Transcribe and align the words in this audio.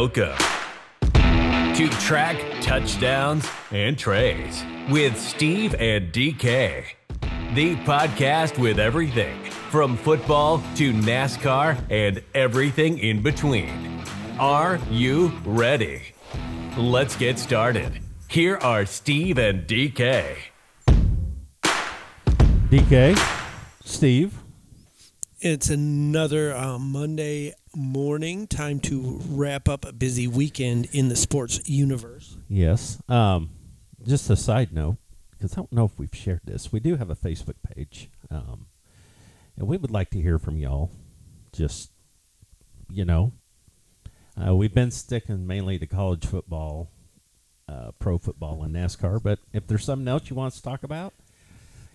Welcome 0.00 0.38
to 1.74 1.88
Track 2.02 2.36
Touchdowns 2.62 3.44
and 3.72 3.98
Trays 3.98 4.64
with 4.88 5.18
Steve 5.18 5.74
and 5.74 6.12
DK, 6.12 6.84
the 7.56 7.74
podcast 7.78 8.60
with 8.60 8.78
everything 8.78 9.42
from 9.72 9.96
football 9.96 10.62
to 10.76 10.92
NASCAR 10.92 11.76
and 11.90 12.22
everything 12.32 13.00
in 13.00 13.24
between. 13.24 14.00
Are 14.38 14.78
you 14.88 15.32
ready? 15.44 16.02
Let's 16.76 17.16
get 17.16 17.40
started. 17.40 18.00
Here 18.28 18.56
are 18.58 18.86
Steve 18.86 19.36
and 19.36 19.66
DK. 19.66 20.36
DK, 22.70 23.18
Steve. 23.84 24.38
It's 25.40 25.70
another 25.70 26.52
uh, 26.52 26.80
Monday 26.80 27.54
morning. 27.72 28.48
Time 28.48 28.80
to 28.80 29.20
wrap 29.28 29.68
up 29.68 29.84
a 29.84 29.92
busy 29.92 30.26
weekend 30.26 30.88
in 30.90 31.10
the 31.10 31.14
sports 31.14 31.60
universe. 31.68 32.36
Yes. 32.48 33.00
Um, 33.08 33.50
just 34.04 34.28
a 34.30 34.36
side 34.36 34.72
note, 34.72 34.96
because 35.30 35.52
I 35.52 35.56
don't 35.56 35.72
know 35.72 35.84
if 35.84 35.96
we've 35.96 36.12
shared 36.12 36.40
this. 36.42 36.72
We 36.72 36.80
do 36.80 36.96
have 36.96 37.08
a 37.08 37.14
Facebook 37.14 37.54
page, 37.62 38.10
um, 38.32 38.66
and 39.56 39.68
we 39.68 39.76
would 39.76 39.92
like 39.92 40.10
to 40.10 40.20
hear 40.20 40.40
from 40.40 40.58
y'all. 40.58 40.90
Just, 41.52 41.92
you 42.90 43.04
know, 43.04 43.32
uh, 44.44 44.56
we've 44.56 44.74
been 44.74 44.90
sticking 44.90 45.46
mainly 45.46 45.78
to 45.78 45.86
college 45.86 46.26
football, 46.26 46.90
uh, 47.68 47.92
pro 48.00 48.18
football, 48.18 48.64
and 48.64 48.74
NASCAR. 48.74 49.22
But 49.22 49.38
if 49.52 49.68
there's 49.68 49.84
something 49.84 50.08
else 50.08 50.30
you 50.30 50.34
want 50.34 50.54
us 50.54 50.56
to 50.56 50.64
talk 50.64 50.82
about, 50.82 51.14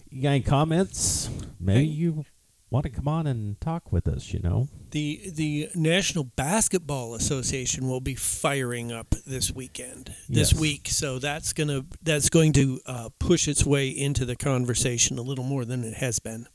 you 0.10 0.22
got 0.22 0.30
any 0.30 0.42
comments? 0.42 1.30
Maybe 1.60 1.88
you 1.88 2.24
want 2.74 2.84
to 2.86 2.90
come 2.90 3.08
on 3.08 3.28
and 3.28 3.62
talk 3.62 3.92
with 3.92 4.08
us. 4.08 4.34
You 4.34 4.40
know. 4.40 4.68
The 4.92 5.22
the 5.34 5.70
National 5.76 6.24
Basketball 6.26 7.14
Association 7.16 7.88
will 7.88 8.02
be 8.02 8.16
firing 8.16 8.92
up 8.92 9.12
this 9.26 9.52
weekend, 9.52 10.14
this 10.28 10.52
Yes. 10.52 10.60
week. 10.60 10.88
So 10.90 11.20
that's 11.20 11.54
gonna 11.54 11.86
that's 12.02 12.30
going 12.30 12.52
to 12.54 12.82
uh, 12.86 13.10
push 13.20 13.48
its 13.48 13.66
way 13.66 13.88
into 13.90 14.26
the 14.26 14.36
conversation 14.36 15.18
a 15.18 15.22
little 15.22 15.46
more 15.46 15.64
than 15.66 15.84
it 15.84 15.94
has 15.96 16.20
been. 16.20 16.48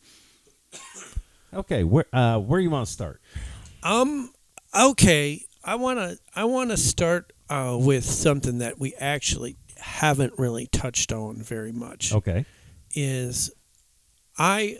Okay. 1.55 1.83
Where 1.84 2.05
uh, 2.12 2.38
where 2.38 2.60
you 2.60 2.70
want 2.70 2.86
to 2.86 2.92
start? 2.92 3.20
Um. 3.82 4.32
Okay. 4.78 5.44
I 5.64 5.75
wanna 5.77 6.16
I 6.34 6.44
wanna 6.44 6.77
start 6.77 7.32
uh, 7.48 7.77
with 7.80 8.05
something 8.05 8.58
that 8.58 8.78
we 8.78 8.94
actually 8.94 9.56
haven't 9.77 10.34
really 10.38 10.66
touched 10.66 11.12
on 11.12 11.42
very 11.42 11.72
much. 11.72 12.12
Okay. 12.12 12.44
is 12.94 13.50
I 14.36 14.78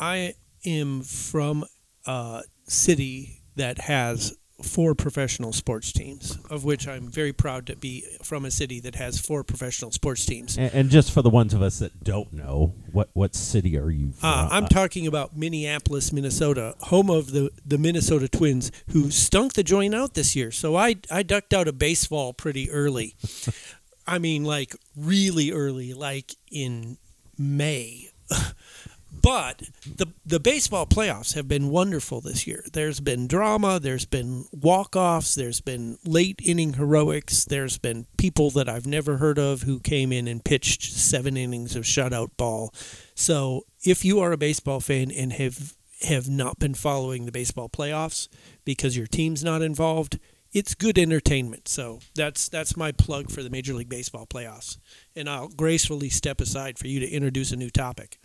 I 0.00 0.34
am 0.64 1.02
from 1.02 1.64
a 2.06 2.42
city 2.66 3.42
that 3.56 3.78
has 3.78 4.36
four 4.62 4.94
professional 4.94 5.52
sports 5.52 5.92
teams, 5.92 6.38
of 6.48 6.64
which 6.64 6.86
I'm 6.86 7.08
very 7.10 7.32
proud 7.32 7.66
to 7.66 7.76
be 7.76 8.04
from 8.22 8.44
a 8.44 8.50
city 8.50 8.80
that 8.80 8.94
has 8.94 9.18
four 9.18 9.44
professional 9.44 9.90
sports 9.90 10.24
teams. 10.24 10.56
And, 10.56 10.72
and 10.72 10.90
just 10.90 11.12
for 11.12 11.22
the 11.22 11.30
ones 11.30 11.54
of 11.54 11.62
us 11.62 11.80
that 11.80 12.02
don't 12.02 12.32
know, 12.32 12.74
what 12.92 13.10
what 13.12 13.34
city 13.34 13.76
are 13.76 13.90
you 13.90 14.12
from? 14.12 14.28
Uh, 14.28 14.48
I'm 14.50 14.66
talking 14.66 15.06
about 15.06 15.36
Minneapolis, 15.36 16.12
Minnesota, 16.12 16.74
home 16.80 17.10
of 17.10 17.32
the, 17.32 17.50
the 17.64 17.78
Minnesota 17.78 18.28
Twins, 18.28 18.70
who 18.90 19.10
stunk 19.10 19.54
the 19.54 19.62
joint 19.62 19.94
out 19.94 20.14
this 20.14 20.34
year. 20.36 20.50
So 20.50 20.76
I, 20.76 20.96
I 21.10 21.22
ducked 21.22 21.52
out 21.52 21.68
of 21.68 21.78
baseball 21.78 22.32
pretty 22.32 22.70
early. 22.70 23.16
I 24.06 24.18
mean, 24.18 24.44
like 24.44 24.74
really 24.96 25.50
early, 25.50 25.94
like 25.94 26.34
in 26.50 26.98
May. 27.36 28.10
but 29.22 29.62
the 29.96 30.06
the 30.24 30.40
baseball 30.40 30.86
playoffs 30.86 31.34
have 31.34 31.48
been 31.48 31.68
wonderful 31.68 32.20
this 32.20 32.46
year. 32.46 32.64
There's 32.72 33.00
been 33.00 33.26
drama, 33.26 33.80
there's 33.80 34.04
been 34.06 34.46
walk-offs, 34.52 35.34
there's 35.34 35.60
been 35.60 35.98
late 36.04 36.40
inning 36.42 36.74
heroics, 36.74 37.44
there's 37.44 37.78
been 37.78 38.06
people 38.16 38.50
that 38.50 38.68
I've 38.68 38.86
never 38.86 39.18
heard 39.18 39.38
of 39.38 39.62
who 39.62 39.80
came 39.80 40.12
in 40.12 40.28
and 40.28 40.44
pitched 40.44 40.82
7 40.82 41.36
innings 41.36 41.76
of 41.76 41.84
shutout 41.84 42.36
ball. 42.36 42.72
So, 43.14 43.64
if 43.84 44.04
you 44.04 44.20
are 44.20 44.32
a 44.32 44.36
baseball 44.36 44.80
fan 44.80 45.10
and 45.10 45.32
have 45.34 45.74
have 46.02 46.28
not 46.28 46.58
been 46.58 46.74
following 46.74 47.24
the 47.24 47.32
baseball 47.32 47.68
playoffs 47.68 48.28
because 48.64 48.96
your 48.96 49.06
team's 49.06 49.42
not 49.42 49.62
involved, 49.62 50.18
it's 50.54 50.74
good 50.74 50.98
entertainment. 50.98 51.66
So 51.68 51.98
that's 52.14 52.48
that's 52.48 52.76
my 52.76 52.92
plug 52.92 53.30
for 53.30 53.42
the 53.42 53.50
Major 53.50 53.74
League 53.74 53.88
Baseball 53.88 54.26
playoffs. 54.26 54.78
And 55.16 55.28
I'll 55.28 55.48
gracefully 55.48 56.08
step 56.08 56.40
aside 56.40 56.78
for 56.78 56.86
you 56.86 57.00
to 57.00 57.10
introduce 57.10 57.50
a 57.52 57.56
new 57.56 57.70
topic. 57.70 58.18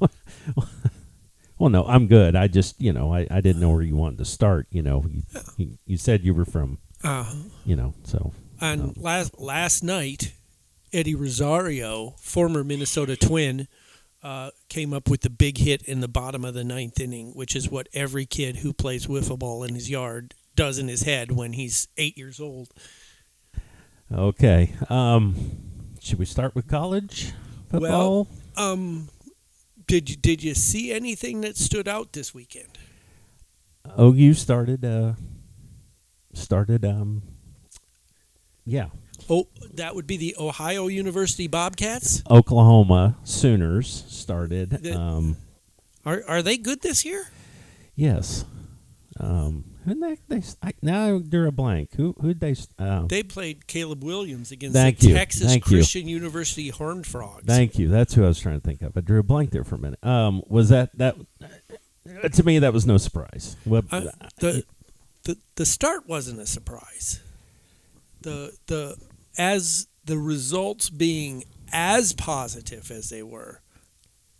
well, 1.58 1.70
no, 1.70 1.84
I'm 1.86 2.06
good. 2.06 2.36
I 2.36 2.48
just, 2.48 2.80
you 2.80 2.92
know, 2.92 3.12
I, 3.12 3.26
I 3.30 3.40
didn't 3.40 3.60
know 3.60 3.70
where 3.70 3.82
you 3.82 3.96
wanted 3.96 4.18
to 4.18 4.24
start. 4.24 4.66
You 4.70 4.82
know, 4.82 5.04
you, 5.08 5.22
you, 5.56 5.78
you 5.86 5.96
said 5.96 6.24
you 6.24 6.34
were 6.34 6.44
from, 6.44 6.78
Uh, 7.04 7.32
you 7.64 7.76
know, 7.76 7.94
so 8.04 8.32
and 8.60 8.96
last 8.96 9.38
last 9.38 9.82
night, 9.82 10.32
Eddie 10.92 11.14
Rosario, 11.14 12.14
former 12.18 12.64
Minnesota 12.64 13.16
Twin, 13.16 13.68
uh, 14.22 14.50
came 14.68 14.92
up 14.92 15.08
with 15.08 15.20
the 15.20 15.30
big 15.30 15.58
hit 15.58 15.82
in 15.82 16.00
the 16.00 16.08
bottom 16.08 16.44
of 16.44 16.54
the 16.54 16.64
ninth 16.64 16.98
inning, 17.00 17.32
which 17.32 17.54
is 17.54 17.70
what 17.70 17.88
every 17.92 18.26
kid 18.26 18.56
who 18.56 18.72
plays 18.72 19.06
wiffle 19.06 19.38
ball 19.38 19.62
in 19.62 19.74
his 19.74 19.90
yard 19.90 20.34
does 20.54 20.78
in 20.78 20.88
his 20.88 21.02
head 21.02 21.30
when 21.32 21.52
he's 21.52 21.88
eight 21.96 22.16
years 22.16 22.40
old. 22.40 22.68
okay. 24.12 24.72
Um, 24.88 25.34
should 26.00 26.18
we 26.18 26.24
start 26.24 26.54
with 26.54 26.66
college 26.66 27.32
football? 27.70 28.28
Um, 28.56 29.08
did 29.86 30.10
you 30.10 30.16
did 30.16 30.42
you 30.42 30.54
see 30.54 30.92
anything 30.92 31.40
that 31.42 31.56
stood 31.56 31.86
out 31.88 32.12
this 32.12 32.34
weekend? 32.34 32.78
OU 33.98 34.34
started, 34.34 34.84
uh, 34.84 35.12
started, 36.34 36.84
um, 36.84 37.22
yeah, 38.64 38.88
Oh, 39.30 39.48
that 39.74 39.94
would 39.94 40.06
be 40.06 40.16
the 40.16 40.34
Ohio 40.38 40.88
University 40.88 41.46
Bobcats. 41.46 42.22
Oklahoma 42.30 43.16
Sooners 43.24 44.04
started. 44.08 44.70
The- 44.70 44.98
Um, 44.98 45.36
Are 46.04 46.22
are 46.28 46.42
they 46.42 46.56
good 46.58 46.82
this 46.82 47.04
year? 47.04 47.26
yes. 47.94 48.44
Um, 49.18 49.64
who 49.86 49.94
they, 49.98 50.18
they 50.28 50.42
I, 50.62 50.72
now 50.82 51.20
they're 51.24 51.46
a 51.46 51.52
blank. 51.52 51.94
Who 51.96 52.14
who'd 52.20 52.40
they? 52.40 52.54
Um, 52.78 53.08
They 53.08 53.22
played 53.22 53.66
Caleb 53.66 54.04
Williams 54.04 54.50
against 54.52 54.74
Thank 54.74 54.98
the 54.98 55.08
you. 55.08 55.14
Texas 55.14 55.46
Thank 55.46 55.66
you. 55.66 55.76
Christian 55.78 56.06
University 56.08 56.68
Horned 56.68 57.06
Frogs. 57.06 57.44
Thank 57.46 57.78
you. 57.78 57.88
That's 57.88 58.14
who 58.14 58.24
I 58.24 58.28
was 58.28 58.38
trying 58.38 58.60
to 58.60 58.66
think 58.66 58.82
of. 58.82 58.96
I 58.96 59.00
drew 59.00 59.20
a 59.20 59.22
blank 59.22 59.50
there 59.50 59.64
for 59.64 59.76
a 59.76 59.78
minute. 59.78 60.04
Um, 60.04 60.42
was 60.48 60.68
that 60.68 60.96
that? 60.98 61.16
To 62.34 62.42
me, 62.44 62.58
that 62.60 62.72
was 62.72 62.86
no 62.86 62.98
surprise. 62.98 63.56
What, 63.64 63.84
Uh, 63.90 64.02
the, 64.38 64.64
the 65.24 65.36
the 65.56 65.66
start 65.66 66.08
wasn't 66.08 66.38
a 66.40 66.46
surprise. 66.46 67.20
The 68.20 68.52
the 68.66 68.96
as 69.38 69.88
the 70.04 70.18
results 70.18 70.88
being 70.88 71.44
as 71.72 72.12
positive 72.12 72.90
as 72.92 73.08
they 73.10 73.22
were 73.24 73.60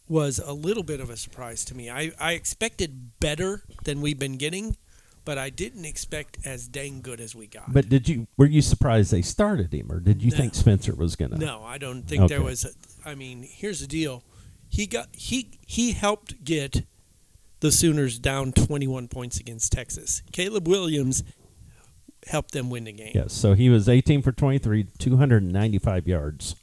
was 0.08 0.38
a 0.38 0.52
little 0.52 0.84
bit 0.84 1.00
of 1.00 1.10
a 1.10 1.16
surprise 1.16 1.64
to 1.64 1.74
me. 1.76 1.90
I, 1.90 2.12
I 2.20 2.32
expected 2.34 3.18
better 3.18 3.62
than 3.82 4.00
we've 4.00 4.18
been 4.18 4.36
getting, 4.36 4.76
but 5.26 5.36
I 5.36 5.50
didn't 5.50 5.84
expect 5.84 6.38
as 6.46 6.66
dang 6.68 7.02
good 7.02 7.20
as 7.20 7.34
we 7.34 7.46
got. 7.48 7.70
but 7.70 7.90
did 7.90 8.08
you 8.08 8.26
were 8.38 8.46
you 8.46 8.62
surprised 8.62 9.10
they 9.12 9.20
started 9.20 9.74
him, 9.74 9.92
or 9.92 10.00
did 10.00 10.22
you 10.22 10.30
No. 10.30 10.36
think 10.38 10.54
Spencer 10.54 10.94
was 10.94 11.16
gonna? 11.16 11.36
No, 11.36 11.62
I 11.62 11.76
don't 11.76 12.04
think 12.04 12.28
there 12.30 12.40
was. 12.42 12.64
A, 12.64 13.08
I 13.08 13.14
mean, 13.14 13.42
here's 13.46 13.80
the 13.80 13.86
deal. 13.86 14.22
He 14.70 14.86
got 14.86 15.08
he 15.12 15.50
he 15.66 15.92
helped 15.92 16.42
get 16.44 16.86
the 17.60 17.70
Sooners 17.72 18.18
down 18.18 18.52
21 18.52 19.08
points 19.08 19.38
against 19.40 19.72
Texas. 19.72 20.22
Caleb 20.32 20.66
Williams 20.68 21.22
helped 22.26 22.52
them 22.52 22.70
win 22.70 22.84
the 22.84 22.92
game. 22.92 23.12
Yes. 23.14 23.32
So 23.32 23.54
he 23.54 23.68
was 23.68 23.88
18 23.88 24.20
for 24.22 24.32
23, 24.32 24.86
295 24.98 26.06
yards, 26.08 26.54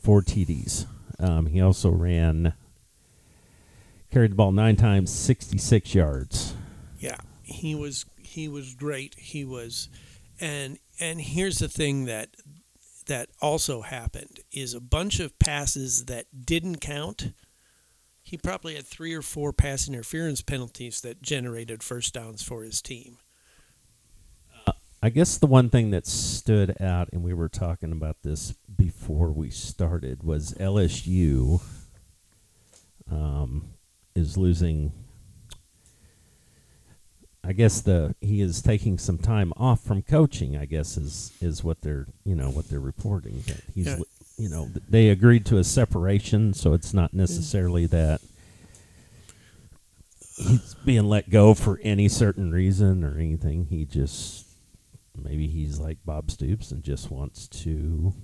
four 0.00 0.22
TDs. 0.22 0.86
Um, 1.18 1.46
he 1.46 1.60
also 1.60 1.90
ran 1.90 2.54
carried 4.10 4.32
the 4.32 4.34
ball 4.36 4.52
nine 4.52 4.76
times, 4.76 5.10
66 5.10 5.94
yards. 5.94 6.54
Yeah, 6.98 7.16
he 7.52 7.74
was 7.74 8.06
he 8.18 8.48
was 8.48 8.74
great. 8.74 9.14
He 9.18 9.44
was, 9.44 9.88
and 10.40 10.78
and 11.00 11.20
here's 11.20 11.58
the 11.58 11.68
thing 11.68 12.06
that 12.06 12.30
that 13.06 13.28
also 13.40 13.82
happened 13.82 14.40
is 14.52 14.74
a 14.74 14.80
bunch 14.80 15.20
of 15.20 15.38
passes 15.38 16.06
that 16.06 16.26
didn't 16.44 16.80
count. 16.80 17.32
He 18.22 18.36
probably 18.36 18.76
had 18.76 18.86
three 18.86 19.14
or 19.14 19.22
four 19.22 19.52
pass 19.52 19.88
interference 19.88 20.40
penalties 20.42 21.00
that 21.00 21.22
generated 21.22 21.82
first 21.82 22.14
downs 22.14 22.42
for 22.42 22.62
his 22.62 22.80
team. 22.80 23.18
I 25.04 25.10
guess 25.10 25.36
the 25.36 25.48
one 25.48 25.68
thing 25.68 25.90
that 25.90 26.06
stood 26.06 26.80
out, 26.80 27.08
and 27.12 27.24
we 27.24 27.34
were 27.34 27.48
talking 27.48 27.90
about 27.90 28.22
this 28.22 28.54
before 28.76 29.32
we 29.32 29.50
started, 29.50 30.22
was 30.22 30.54
LSU 30.54 31.60
um, 33.10 33.74
is 34.14 34.36
losing. 34.36 34.92
I 37.44 37.52
guess 37.52 37.80
the 37.80 38.14
he 38.20 38.40
is 38.40 38.62
taking 38.62 38.98
some 38.98 39.18
time 39.18 39.52
off 39.56 39.82
from 39.82 40.02
coaching. 40.02 40.56
I 40.56 40.64
guess 40.64 40.96
is 40.96 41.32
is 41.40 41.64
what 41.64 41.80
they're 41.80 42.06
you 42.24 42.34
know 42.36 42.50
what 42.50 42.68
they're 42.68 42.80
reporting. 42.80 43.42
That 43.46 43.62
he's 43.74 43.86
Yeah. 43.86 43.98
you 44.38 44.48
know 44.48 44.68
they 44.88 45.08
agreed 45.08 45.44
to 45.46 45.58
a 45.58 45.64
separation, 45.64 46.54
so 46.54 46.72
it's 46.72 46.94
not 46.94 47.10
mm. 47.12 47.14
necessarily 47.14 47.86
that 47.86 48.20
he's 50.36 50.74
being 50.84 51.04
let 51.04 51.30
go 51.30 51.54
for 51.54 51.80
any 51.82 52.08
certain 52.08 52.52
reason 52.52 53.02
or 53.04 53.16
anything. 53.18 53.66
He 53.66 53.84
just 53.86 54.46
maybe 55.16 55.48
he's 55.48 55.78
like 55.78 55.98
Bob 56.04 56.30
Stoops 56.30 56.70
and 56.70 56.82
just 56.82 57.10
wants 57.10 57.48
to 57.48 58.14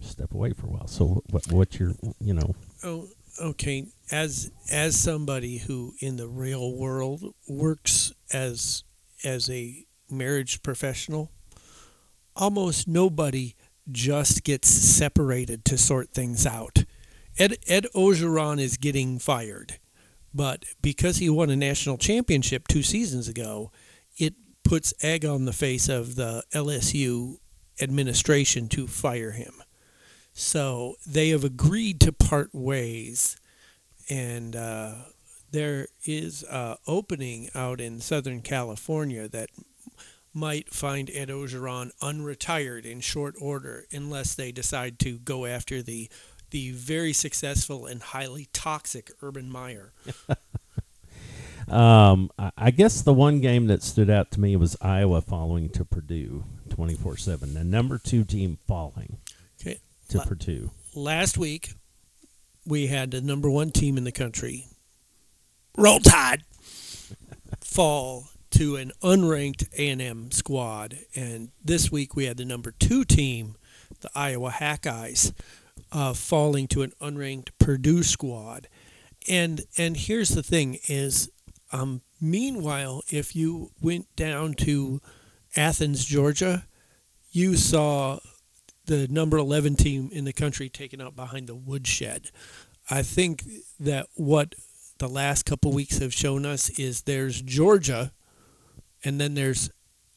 step 0.00 0.34
away 0.34 0.52
for 0.52 0.66
a 0.66 0.70
while. 0.70 0.88
So 0.88 1.22
what 1.30 1.46
what's 1.52 1.78
your 1.78 1.92
you 2.20 2.34
know 2.34 2.54
Oh, 2.82 3.06
okay. 3.40 3.86
As 4.10 4.50
as 4.70 4.96
somebody 4.96 5.58
who 5.58 5.94
in 6.00 6.16
the 6.16 6.28
real 6.28 6.76
world 6.76 7.34
works 7.48 8.12
as 8.32 8.84
as 9.24 9.48
a 9.50 9.86
marriage 10.10 10.62
professional, 10.62 11.30
almost 12.36 12.88
nobody 12.88 13.54
just 13.90 14.44
gets 14.44 14.68
separated 14.68 15.64
to 15.66 15.78
sort 15.78 16.10
things 16.10 16.46
out. 16.46 16.84
Ed 17.38 17.56
Ed 17.66 17.86
Orgeron 17.94 18.60
is 18.60 18.76
getting 18.76 19.18
fired, 19.18 19.78
but 20.34 20.64
because 20.82 21.16
he 21.16 21.30
won 21.30 21.50
a 21.50 21.56
national 21.56 21.98
championship 21.98 22.68
two 22.68 22.82
seasons 22.82 23.28
ago, 23.28 23.72
it 24.18 24.34
puts 24.64 24.94
egg 25.02 25.24
on 25.24 25.44
the 25.44 25.52
face 25.52 25.88
of 25.88 26.14
the 26.16 26.44
LSU 26.54 27.36
administration 27.80 28.68
to 28.68 28.86
fire 28.86 29.32
him. 29.32 29.61
So 30.42 30.96
they 31.06 31.28
have 31.28 31.44
agreed 31.44 32.00
to 32.00 32.12
part 32.12 32.50
ways, 32.52 33.36
and 34.10 34.56
uh, 34.56 34.94
there 35.52 35.86
is 36.04 36.44
opening 36.84 37.48
out 37.54 37.80
in 37.80 38.00
Southern 38.00 38.42
California 38.42 39.28
that 39.28 39.50
might 40.34 40.74
find 40.74 41.08
Ed 41.14 41.28
Orgeron 41.28 41.92
unretired 42.02 42.84
in 42.84 43.00
short 43.00 43.36
order 43.40 43.86
unless 43.92 44.34
they 44.34 44.50
decide 44.50 44.98
to 44.98 45.18
go 45.18 45.46
after 45.46 45.80
the 45.80 46.10
the 46.50 46.72
very 46.72 47.12
successful 47.12 47.86
and 47.86 48.02
highly 48.02 48.48
toxic 48.52 49.12
Urban 49.22 49.48
Meyer. 49.48 49.92
Um, 51.68 52.30
I, 52.58 52.72
guess 52.72 53.02
the 53.02 53.14
one 53.14 53.40
game 53.40 53.68
that 53.68 53.84
stood 53.84 54.10
out 54.10 54.32
to 54.32 54.40
me 54.40 54.56
was 54.56 54.76
Iowa 54.82 55.20
falling 55.20 55.68
to 55.70 55.84
Purdue, 55.84 56.44
twenty 56.68 56.94
four 56.94 57.16
seven. 57.16 57.54
The 57.54 57.62
number 57.62 57.98
two 57.98 58.24
team 58.24 58.58
falling. 58.66 59.18
To 60.12 60.18
La- 60.18 60.24
Purdue. 60.24 60.70
Last 60.94 61.36
week, 61.38 61.74
we 62.66 62.86
had 62.86 63.10
the 63.10 63.20
number 63.20 63.50
one 63.50 63.70
team 63.70 63.96
in 63.96 64.04
the 64.04 64.12
country, 64.12 64.66
Roll 65.76 65.98
Tide, 65.98 66.44
fall 67.60 68.28
to 68.50 68.76
an 68.76 68.92
unranked 69.02 69.72
A&M 69.72 70.30
squad, 70.30 70.98
and 71.16 71.50
this 71.64 71.90
week 71.90 72.14
we 72.14 72.26
had 72.26 72.36
the 72.36 72.44
number 72.44 72.70
two 72.70 73.04
team, 73.04 73.56
the 74.00 74.10
Iowa 74.14 74.50
Hawkeyes, 74.50 75.32
uh, 75.90 76.12
falling 76.12 76.68
to 76.68 76.82
an 76.82 76.92
unranked 77.00 77.48
Purdue 77.58 78.02
squad. 78.02 78.68
And 79.28 79.62
and 79.78 79.96
here's 79.96 80.30
the 80.30 80.42
thing: 80.42 80.78
is 80.88 81.30
um, 81.72 82.02
meanwhile, 82.20 83.02
if 83.10 83.34
you 83.34 83.70
went 83.80 84.14
down 84.16 84.54
to 84.54 85.00
Athens, 85.56 86.04
Georgia, 86.04 86.66
you 87.30 87.56
saw 87.56 88.18
the 88.86 89.08
number 89.08 89.36
11 89.36 89.76
team 89.76 90.10
in 90.12 90.24
the 90.24 90.32
country 90.32 90.68
taken 90.68 91.00
out 91.00 91.16
behind 91.16 91.46
the 91.46 91.54
woodshed. 91.54 92.30
I 92.90 93.02
think 93.02 93.44
that 93.78 94.08
what 94.14 94.54
the 94.98 95.08
last 95.08 95.44
couple 95.44 95.72
weeks 95.72 95.98
have 95.98 96.12
shown 96.12 96.44
us 96.44 96.70
is 96.70 97.02
there's 97.02 97.40
Georgia, 97.42 98.12
and 99.04 99.20
then 99.20 99.34
there's 99.34 99.70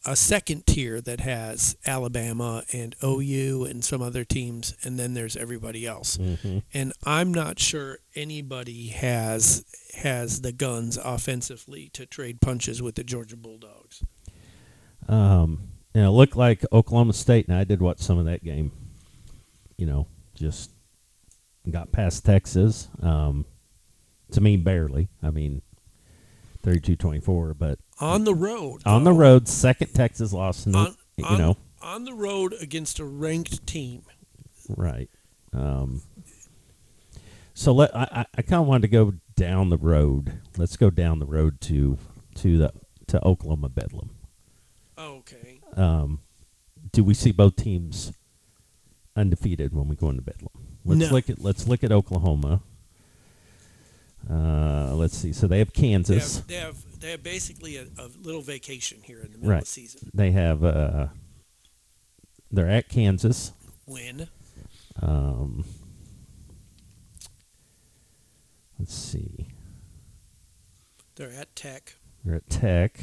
a 0.05 0.15
second 0.15 0.67
tier 0.67 1.01
that 1.01 1.19
has 1.21 1.75
Alabama 1.85 2.63
and 2.71 2.95
OU 3.03 3.65
and 3.65 3.83
some 3.83 4.01
other 4.01 4.23
teams, 4.23 4.75
and 4.83 4.99
then 4.99 5.15
there's 5.15 5.35
everybody 5.35 5.85
else. 5.87 6.17
Mm-hmm. 6.17 6.59
And 6.73 6.93
I'm 7.03 7.33
not 7.33 7.59
sure 7.59 7.99
anybody 8.13 8.89
has 8.89 9.65
has 9.95 10.41
the 10.41 10.51
guns 10.51 10.97
offensively 10.97 11.89
to 11.93 12.05
trade 12.05 12.41
punches 12.41 12.81
with 12.81 12.95
the 12.95 13.03
Georgia 13.03 13.37
Bulldogs. 13.37 14.03
Um, 15.07 15.69
you 15.95 16.01
know, 16.01 16.09
it 16.09 16.15
looked 16.15 16.35
like 16.35 16.63
Oklahoma 16.71 17.13
State, 17.13 17.47
and 17.47 17.57
I 17.57 17.63
did 17.63 17.81
watch 17.81 17.99
some 17.99 18.19
of 18.19 18.25
that 18.25 18.43
game. 18.43 18.71
You 19.77 19.85
know, 19.87 20.07
just 20.35 20.69
got 21.71 21.91
past 21.91 22.23
Texas. 22.25 22.87
Um, 23.01 23.45
to 24.31 24.41
me, 24.41 24.57
barely. 24.57 25.07
I 25.23 25.29
mean, 25.31 25.61
32-24, 26.63 27.57
but 27.57 27.79
On 27.99 28.23
the 28.25 28.35
road. 28.35 28.81
on 28.85 29.03
the 29.03 29.13
road, 29.13 29.47
second 29.47 29.93
Texas 29.93 30.33
loss. 30.33 30.65
And 30.65 30.75
On- 30.75 30.95
you 31.17 31.25
on- 31.25 31.37
know, 31.37 31.57
on 31.81 32.03
the 32.03 32.13
road 32.13 32.53
against 32.59 32.99
a 32.99 33.05
ranked 33.05 33.65
team. 33.65 34.03
right. 34.69 35.09
Um, 35.53 36.01
so 37.53 37.71
let 37.71 37.95
I, 37.95 38.07
I, 38.11 38.25
I 38.37 38.41
kind 38.41 38.61
of 38.61 38.67
wanted 38.67 38.81
to 38.81 38.87
go 38.89 39.13
down 39.37 39.69
the 39.69 39.77
road. 39.77 40.39
Let's 40.57 40.75
go 40.75 40.89
down 40.89 41.19
the 41.19 41.25
road 41.25 41.61
to 41.61 41.97
to 42.35 42.57
the 42.57 42.73
to 43.07 43.23
Oklahoma 43.25 43.69
Bedlam. 43.69 44.09
Okay. 44.97 45.54
Um, 45.75 46.19
do 46.91 47.03
we 47.03 47.13
see 47.13 47.31
both 47.31 47.55
teams 47.55 48.11
undefeated 49.15 49.73
when 49.73 49.87
we 49.87 49.95
go 49.95 50.09
into 50.09 50.21
Bedlam? 50.21 50.49
Let's 50.83 51.01
No. 51.01 51.07
look 51.09 51.29
at 51.29 51.41
let's 51.41 51.67
look 51.67 51.83
at 51.83 51.91
Oklahoma. 51.91 52.61
Uh, 54.29 54.93
let's 54.95 55.15
see. 55.17 55.31
So 55.33 55.47
they 55.47 55.59
have 55.59 55.71
They 55.73 55.81
Kansas. 55.81 56.37
have, 56.37 56.47
they 56.47 56.55
have 56.55 56.99
they 56.99 57.11
have 57.11 57.23
basically 57.23 57.77
a, 57.77 57.83
a 57.99 58.09
little 58.23 58.41
vacation 58.41 58.99
here 59.03 59.19
in 59.19 59.31
the 59.31 59.37
middle 59.37 59.49
Right. 59.51 59.57
of 59.59 59.63
the 59.65 59.69
season. 59.69 60.09
They 60.13 60.31
have. 60.31 60.63
Uh, 60.63 61.07
they're 62.51 62.69
at 62.69 62.87
Kansas. 62.89 63.51
Win. 63.85 64.27
Um, 65.01 65.65
let's 68.79 68.93
see. 68.95 69.47
They're 71.15 71.31
at 71.31 71.55
Tech, 71.55 71.95
They're 72.23 72.35
at 72.35 72.49
Tech. 72.49 72.99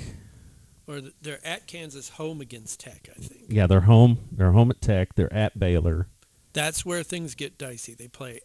Or 0.93 1.01
they're 1.23 1.45
at 1.47 1.67
Kansas, 1.67 2.11
home 2.11 2.41
against 2.41 2.81
Tech. 2.81 3.09
I 3.17 3.21
think 3.21 3.45
Yeah, 3.49 3.67
they're 3.67 3.81
home. 3.83 4.19
They're 4.31 4.53
home 4.53 4.71
at 4.71 4.81
Tech. 4.81 5.15
They're 5.15 5.33
at 5.33 5.59
Baylor. 5.59 6.07
that's 6.53 6.85
where 6.85 7.03
things 7.03 7.35
get 7.35 7.57
dicey. 7.59 7.95
They 7.95 8.09
play 8.09 8.41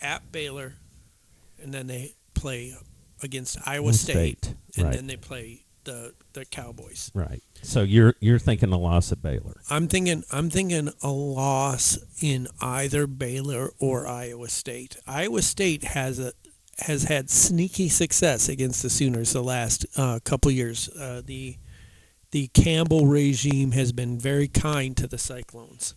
at 0.00 0.32
Baylor, 0.32 0.74
and 1.62 1.72
then 1.72 1.86
they 1.86 2.16
play 2.34 2.74
against 3.22 3.56
Iowa 3.66 3.92
State, 3.92 4.54
and 4.76 4.86
Right. 4.86 4.94
then 4.96 5.06
they 5.06 5.16
play 5.16 5.64
the 5.84 6.14
the 6.32 6.44
Cowboys. 6.44 7.10
Right. 7.14 7.42
So 7.62 7.82
you're 7.82 8.14
you're 8.20 8.38
thinking 8.38 8.72
a 8.72 8.78
loss 8.78 9.12
at 9.12 9.20
Baylor. 9.22 9.60
I'm 9.70 9.86
thinking 9.88 10.24
I'm 10.32 10.48
thinking 10.50 10.90
a 11.02 11.10
loss 11.10 11.98
in 12.20 12.48
either 12.60 13.06
Baylor 13.06 13.72
or 13.78 14.06
Iowa 14.06 14.48
State. 14.48 14.96
Iowa 15.06 15.42
State 15.42 15.82
has 15.84 16.18
a 16.18 16.32
has 16.78 17.04
had 17.04 17.30
sneaky 17.30 17.88
success 17.88 18.48
against 18.48 18.82
the 18.82 18.90
Sooners 18.90 19.32
the 19.34 19.42
last 19.42 19.84
uh, 19.96 20.18
couple 20.24 20.50
years. 20.50 20.88
Uh, 20.88 21.20
the 21.24 21.56
the 22.32 22.48
Campbell 22.48 23.06
regime 23.06 23.72
has 23.72 23.92
been 23.92 24.18
very 24.18 24.48
kind 24.48 24.96
to 24.96 25.06
the 25.06 25.18
Cyclones. 25.18 25.94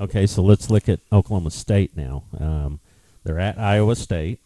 Okay, 0.00 0.26
so 0.26 0.42
let's 0.42 0.70
look 0.70 0.88
at 0.88 1.00
Oklahoma 1.12 1.50
State 1.50 1.96
now. 1.96 2.24
Um, 2.40 2.80
they're 3.22 3.38
at 3.38 3.58
Iowa 3.58 3.94
State. 3.94 4.40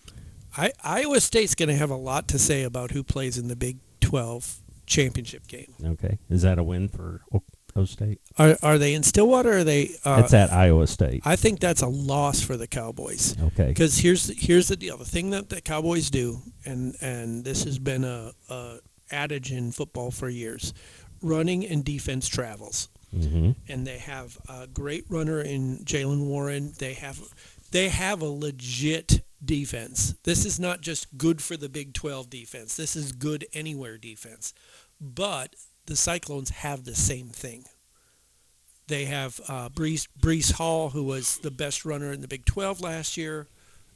I, 0.56 0.72
Iowa 0.82 1.20
State's 1.20 1.54
going 1.54 1.68
to 1.68 1.74
have 1.76 1.90
a 1.90 1.96
lot 1.96 2.28
to 2.28 2.38
say 2.38 2.64
about 2.64 2.90
who 2.90 3.02
plays 3.02 3.38
in 3.38 3.48
the 3.48 3.56
Big 3.56 3.78
12 4.00 4.58
championship 4.86 5.46
game. 5.46 5.74
Okay, 5.84 6.18
is 6.28 6.42
that 6.42 6.58
a 6.58 6.62
win 6.62 6.88
for 6.88 7.20
Oklahoma 7.32 7.86
State? 7.86 8.20
Are, 8.38 8.56
are 8.62 8.78
they 8.78 8.94
in 8.94 9.02
Stillwater? 9.02 9.52
Or 9.52 9.58
are 9.58 9.64
they? 9.64 9.90
Uh, 10.04 10.20
That's 10.20 10.34
at 10.34 10.52
Iowa 10.52 10.86
State. 10.86 11.22
I 11.24 11.36
think 11.36 11.60
that's 11.60 11.82
a 11.82 11.86
loss 11.86 12.42
for 12.42 12.56
the 12.56 12.66
Cowboys. 12.66 13.36
Okay. 13.40 13.68
Because 13.68 13.98
here's 13.98 14.26
the, 14.26 14.34
here's 14.34 14.68
the 14.68 14.76
deal. 14.76 14.96
The 14.96 15.04
thing 15.04 15.30
that 15.30 15.48
the 15.50 15.60
Cowboys 15.60 16.10
do, 16.10 16.40
and 16.64 16.96
and 17.00 17.44
this 17.44 17.64
has 17.64 17.78
been 17.78 18.04
a, 18.04 18.32
a 18.48 18.78
adage 19.10 19.52
in 19.52 19.72
football 19.72 20.10
for 20.10 20.28
years, 20.28 20.72
running 21.22 21.66
and 21.66 21.84
defense 21.84 22.28
travels. 22.28 22.88
hmm 23.10 23.52
And 23.68 23.86
they 23.86 23.98
have 23.98 24.38
a 24.48 24.66
great 24.66 25.04
runner 25.08 25.40
in 25.40 25.78
Jaylen 25.84 26.26
Warren. 26.26 26.72
They 26.78 26.94
have 26.94 27.20
they 27.70 27.88
have 27.88 28.22
a 28.22 28.26
legit 28.28 29.22
defense. 29.44 30.14
This 30.24 30.44
is 30.44 30.58
not 30.58 30.80
just 30.80 31.16
good 31.16 31.40
for 31.42 31.56
the 31.56 31.68
Big 31.68 31.92
12 31.94 32.30
defense. 32.30 32.76
This 32.76 32.96
is 32.96 33.12
good 33.12 33.46
anywhere 33.52 33.98
defense. 33.98 34.52
But 35.00 35.54
the 35.86 35.96
Cyclones 35.96 36.50
have 36.50 36.84
the 36.84 36.94
same 36.94 37.28
thing. 37.28 37.64
They 38.88 39.04
have 39.04 39.38
uh, 39.48 39.68
Breece, 39.68 40.08
Breece 40.18 40.52
Hall, 40.52 40.90
who 40.90 41.04
was 41.04 41.38
the 41.38 41.50
best 41.50 41.84
runner 41.84 42.10
in 42.10 42.22
the 42.22 42.28
Big 42.28 42.46
12 42.46 42.80
last 42.80 43.16
year, 43.18 43.46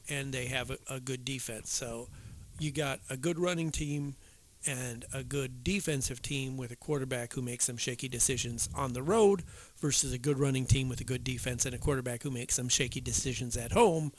and 0.09 0.33
they 0.33 0.47
have 0.47 0.71
a, 0.71 0.78
a 0.88 1.00
good 1.00 1.25
defense. 1.25 1.71
So 1.73 2.09
you 2.59 2.71
got 2.71 3.00
a 3.09 3.16
good 3.16 3.38
running 3.38 3.71
team 3.71 4.16
and 4.66 5.04
a 5.12 5.23
good 5.23 5.64
defensive 5.64 6.23
team 6.23 6.57
with 6.57 6.71
a 6.71 6.76
quarterback 6.76 7.33
who 7.33 7.42
makes 7.42 7.64
some 7.64 7.76
shaky 7.76 8.09
decisions 8.09 8.69
on 8.75 8.92
the 8.92 9.02
road 9.02 9.42
versus 9.78 10.12
a 10.12 10.19
good 10.19 10.38
running 10.38 10.66
team 10.66 10.88
with 10.88 11.00
a 11.00 11.04
good 11.04 11.25
defense 11.25 11.66
and 11.66 11.75
a 11.75 11.78
quarterback 11.78 12.23
who 12.23 12.31
makes 12.31 12.54
some 12.54 12.69
shaky 12.69 13.00
decisions 13.00 13.57
at 13.57 13.73
home. 13.73 14.12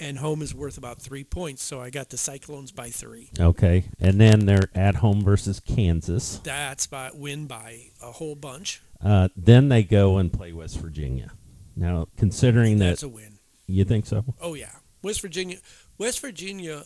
And 0.00 0.18
home 0.18 0.42
is 0.42 0.52
worth 0.54 0.78
about 0.78 0.98
three 0.98 1.22
points, 1.22 1.62
so 1.62 1.80
I 1.80 1.90
got 1.90 2.08
the 2.08 2.16
Cyclones 2.16 2.72
by 2.72 2.88
three. 2.88 3.30
Okay, 3.38 3.84
and 4.00 4.20
then 4.20 4.46
they're 4.46 4.70
at 4.74 4.96
home 4.96 5.22
versus 5.22 5.60
Kansas. 5.60 6.40
That's 6.42 6.86
by 6.88 7.10
win 7.14 7.46
by 7.46 7.90
a 8.02 8.10
whole 8.10 8.34
bunch. 8.34 8.82
Uh, 9.00 9.28
then 9.36 9.68
they 9.68 9.84
go 9.84 10.16
and 10.18 10.32
play 10.32 10.52
West 10.52 10.78
Virginia. 10.78 11.30
Now, 11.76 12.08
considering 12.16 12.78
That's 12.78 13.02
that 13.02 13.06
a 13.06 13.10
win. 13.10 13.38
you 13.66 13.84
think 13.84 14.06
so, 14.06 14.24
Oh 14.40 14.54
yeah, 14.54 14.72
West 15.02 15.20
Virginia. 15.20 15.58
West 15.98 16.20
Virginia 16.20 16.84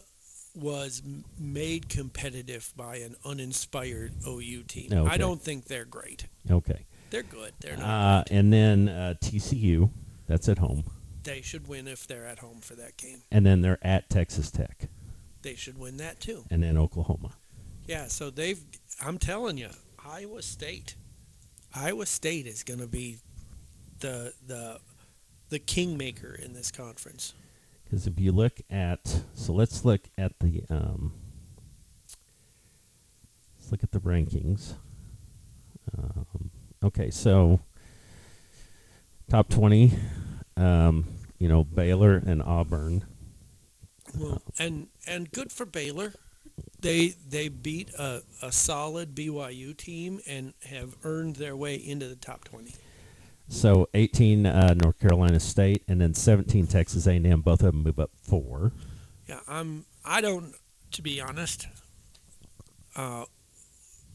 was 0.57 1.03
made 1.39 1.89
competitive 1.89 2.73
by 2.77 2.97
an 2.97 3.15
uninspired 3.25 4.13
OU 4.27 4.63
team. 4.65 4.93
Okay. 4.93 5.11
I 5.11 5.17
don't 5.17 5.41
think 5.41 5.67
they're 5.67 5.85
great. 5.85 6.27
Okay. 6.51 6.87
They're 7.11 7.23
good. 7.23 7.53
They're 7.61 7.77
not. 7.77 7.87
Uh, 7.87 8.25
and 8.35 8.53
then 8.53 8.89
uh, 8.89 9.15
TCU, 9.21 9.91
that's 10.27 10.49
at 10.49 10.59
home. 10.59 10.85
they 11.25 11.43
should 11.43 11.69
win 11.69 11.87
if 11.87 12.07
they're 12.07 12.27
at 12.27 12.39
home 12.41 12.61
for 12.61 12.75
that 12.75 12.97
game. 12.97 13.23
And 13.31 13.45
then 13.45 13.61
they're 13.63 13.79
at 13.83 14.09
Texas 14.11 14.51
Tech. 14.51 14.89
They 15.43 15.55
should 15.55 15.79
win 15.79 15.99
that 15.99 16.19
too. 16.21 16.45
And 16.51 16.63
then 16.63 16.77
Oklahoma. 16.77 17.33
Yeah, 17.87 18.09
so 18.09 18.31
they've. 18.31 18.61
I'm 19.01 19.19
telling 19.19 19.59
you, 19.59 19.69
Iowa 20.05 20.43
State, 20.43 20.97
Iowa 21.75 22.07
State 22.07 22.47
is 22.47 22.65
going 22.65 22.81
to 22.81 22.89
be 22.89 23.19
the 24.01 24.33
the 24.47 24.81
the 25.51 25.59
kingmaker 25.61 26.35
in 26.35 26.53
this 26.55 26.73
conference. 26.73 27.33
Because 27.87 28.07
if 28.09 28.19
you 28.19 28.33
look 28.33 28.61
at, 28.69 29.23
so 29.35 29.53
let's 29.53 29.85
look 29.85 30.03
at 30.19 30.39
the, 30.41 30.65
um, 30.69 31.13
let's 33.57 33.71
look 33.71 33.85
at 33.85 33.93
the 33.93 34.01
rankings. 34.01 34.75
Um, 35.97 36.51
okay, 36.83 37.11
so 37.11 37.61
top 39.31 39.49
20, 39.49 39.93
um, 40.57 41.07
you 41.39 41.49
know, 41.49 41.63
Baylor 41.63 42.17
and 42.17 42.43
Auburn. 42.43 43.05
Well, 44.19 44.43
and 44.59 44.89
and 45.07 45.31
good 45.31 45.53
for 45.53 45.67
Baylor. 45.67 46.13
They 46.81 47.15
they 47.29 47.49
beat 47.49 47.91
a, 47.95 48.23
a 48.43 48.53
solid 48.53 49.15
BYU 49.15 49.77
team 49.77 50.21
and 50.27 50.55
have 50.65 50.97
earned 51.05 51.37
their 51.37 51.57
way 51.57 51.75
into 51.75 52.07
the 52.09 52.17
top 52.17 52.45
twenty. 52.45 52.75
So 53.49 53.89
18 53.95 54.47
uh, 54.47 54.75
North 54.75 54.99
Carolina 54.99 55.39
State, 55.39 55.85
and 55.87 56.01
then 56.01 56.15
17 56.15 56.67
Texas 56.67 57.07
A&M. 57.07 57.41
Both 57.43 57.61
of 57.63 57.73
them 57.73 57.83
move 57.83 57.99
up 57.99 58.11
four. 58.23 58.73
Yeah, 59.29 59.41
I'm. 59.49 59.85
I 60.05 60.21
don't. 60.21 60.55
To 60.93 61.03
be 61.03 61.21
honest, 61.21 61.67
uh, 62.97 63.25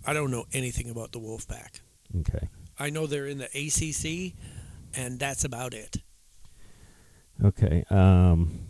I 0.06 0.14
don't 0.14 0.32
know 0.32 0.46
anything 0.54 0.90
about 0.90 1.12
the 1.12 1.20
Wolfpack. 1.20 1.82
Okay. 2.20 2.48
I 2.80 2.90
know 2.90 3.06
they're 3.08 3.28
in 3.28 3.38
the 3.38 3.46
ACC, 3.46 4.34
and 4.96 5.20
that's 5.20 5.44
about 5.44 5.74
it. 5.74 5.98
Okay. 7.44 7.84
Um, 7.90 8.68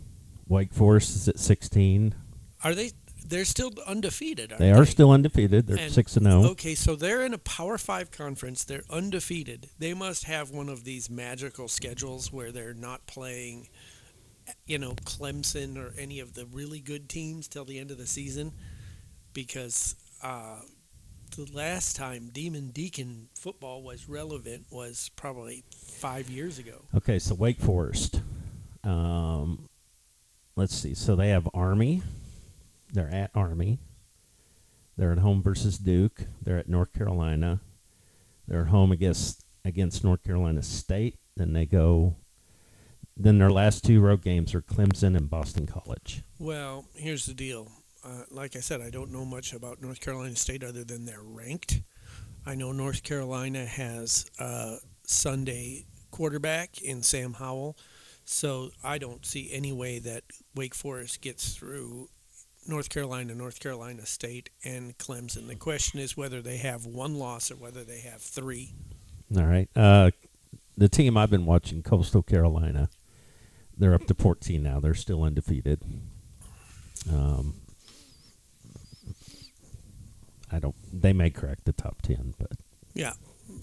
Wake 0.48 0.72
Forest 0.72 1.16
is 1.16 1.28
at 1.28 1.38
16. 1.38 2.14
Are 2.64 2.74
they? 2.74 2.90
They're 3.26 3.44
still 3.44 3.72
undefeated. 3.86 4.52
Aren't 4.52 4.60
They 4.60 4.72
are 4.72 4.84
still 4.84 5.10
undefeated. 5.10 5.66
They're 5.66 5.78
And- 5.78 5.92
six 5.92 6.16
and 6.16 6.26
oh. 6.26 6.40
zero. 6.42 6.52
Okay, 6.52 6.74
so 6.74 6.96
they're 6.96 7.24
in 7.24 7.32
a 7.34 7.38
Power 7.38 7.78
Five 7.78 8.10
conference. 8.10 8.64
They're 8.64 8.84
undefeated. 8.90 9.68
They 9.78 9.94
must 9.94 10.24
have 10.24 10.50
one 10.50 10.68
of 10.68 10.84
these 10.84 11.08
magical 11.08 11.68
schedules 11.68 12.32
where 12.32 12.52
they're 12.52 12.74
not 12.74 13.06
playing, 13.06 13.68
you 14.66 14.78
know, 14.78 14.92
Clemson 15.04 15.76
or 15.76 15.94
any 15.98 16.20
of 16.20 16.34
the 16.34 16.46
really 16.46 16.80
good 16.80 17.08
teams 17.08 17.48
till 17.48 17.64
the 17.64 17.78
end 17.78 17.90
of 17.90 17.98
the 17.98 18.06
season, 18.06 18.52
because 19.32 19.94
uh, 20.22 20.60
the 21.36 21.46
last 21.52 21.96
time 21.96 22.28
Demon 22.32 22.68
Deacon 22.70 23.28
football 23.34 23.82
was 23.82 24.08
relevant 24.08 24.66
was 24.70 25.10
probably 25.16 25.64
five 25.98 26.28
years 26.28 26.58
ago. 26.58 26.82
Okay, 26.94 27.18
so 27.18 27.34
Wake 27.34 27.60
Forest. 27.60 28.20
Um, 28.84 29.68
let's 30.56 30.74
see. 30.74 30.92
So 30.94 31.16
they 31.16 31.28
have 31.30 31.48
Army. 31.54 32.02
They're 32.92 33.12
at 33.12 33.30
Army. 33.34 33.80
They're 34.96 35.12
at 35.12 35.18
home 35.18 35.42
versus 35.42 35.78
Duke. 35.78 36.26
They're 36.42 36.58
at 36.58 36.68
North 36.68 36.92
Carolina. 36.92 37.60
They're 38.46 38.62
at 38.62 38.68
home 38.68 38.92
against 38.92 39.44
against 39.64 40.04
North 40.04 40.22
Carolina 40.22 40.62
State. 40.62 41.18
Then 41.36 41.54
they 41.54 41.66
go. 41.66 42.16
Then 43.16 43.38
their 43.38 43.50
last 43.50 43.84
two 43.84 44.00
road 44.00 44.22
games 44.22 44.54
are 44.54 44.62
Clemson 44.62 45.16
and 45.16 45.28
Boston 45.28 45.66
College. 45.66 46.22
Well, 46.38 46.86
here's 46.94 47.26
the 47.26 47.34
deal. 47.34 47.70
Uh, 48.04 48.24
like 48.30 48.56
I 48.56 48.60
said, 48.60 48.80
I 48.80 48.90
don't 48.90 49.12
know 49.12 49.24
much 49.24 49.52
about 49.52 49.80
North 49.80 50.00
Carolina 50.00 50.34
State 50.34 50.64
other 50.64 50.82
than 50.82 51.04
they're 51.04 51.22
ranked. 51.22 51.82
I 52.44 52.54
know 52.54 52.72
North 52.72 53.02
Carolina 53.02 53.64
has 53.64 54.26
a 54.38 54.78
Sunday 55.06 55.86
quarterback 56.10 56.82
in 56.82 57.02
Sam 57.02 57.34
Howell, 57.34 57.76
so 58.24 58.70
I 58.82 58.98
don't 58.98 59.24
see 59.24 59.50
any 59.52 59.72
way 59.72 59.98
that 60.00 60.24
Wake 60.54 60.74
Forest 60.74 61.20
gets 61.20 61.54
through 61.54 62.08
North 62.66 62.88
Carolina, 62.88 63.34
North 63.34 63.60
Carolina 63.60 64.06
State, 64.06 64.50
and 64.64 64.96
Clemson. 64.98 65.48
The 65.48 65.56
question 65.56 65.98
is 65.98 66.16
whether 66.16 66.40
they 66.40 66.58
have 66.58 66.86
one 66.86 67.14
loss 67.16 67.50
or 67.50 67.56
whether 67.56 67.82
they 67.84 68.00
have 68.00 68.20
three. 68.20 68.72
All 69.36 69.44
right. 69.44 69.68
Uh, 69.74 70.10
the 70.76 70.88
team 70.88 71.16
I've 71.16 71.30
been 71.30 71.46
watching, 71.46 71.82
Coastal 71.82 72.22
Carolina, 72.22 72.88
they're 73.76 73.94
up 73.94 74.06
to 74.06 74.14
14 74.14 74.62
now. 74.62 74.80
They're 74.80 74.94
still 74.94 75.22
undefeated. 75.22 75.80
Um, 77.10 77.54
I 80.50 80.58
don't. 80.58 80.76
They 80.92 81.12
may 81.12 81.30
crack 81.30 81.64
the 81.64 81.72
top 81.72 82.02
10, 82.02 82.34
but 82.38 82.52
Yeah, 82.94 83.14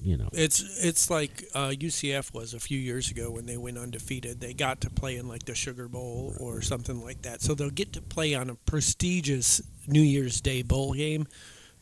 you 0.01 0.17
know. 0.17 0.29
It's 0.33 0.83
it's 0.83 1.09
like 1.09 1.45
uh, 1.53 1.69
UCF 1.69 2.33
was 2.33 2.53
a 2.53 2.59
few 2.59 2.77
years 2.77 3.11
ago 3.11 3.31
when 3.31 3.45
they 3.45 3.57
went 3.57 3.77
undefeated. 3.77 4.39
They 4.39 4.53
got 4.53 4.81
to 4.81 4.89
play 4.89 5.17
in 5.17 5.27
like 5.27 5.45
the 5.45 5.55
Sugar 5.55 5.87
Bowl 5.87 6.35
or 6.39 6.61
something 6.61 7.03
like 7.03 7.21
that. 7.23 7.41
So 7.41 7.53
they'll 7.53 7.69
get 7.69 7.93
to 7.93 8.01
play 8.01 8.35
on 8.35 8.49
a 8.49 8.55
prestigious 8.55 9.61
New 9.87 10.01
Year's 10.01 10.41
Day 10.41 10.61
bowl 10.61 10.93
game, 10.93 11.27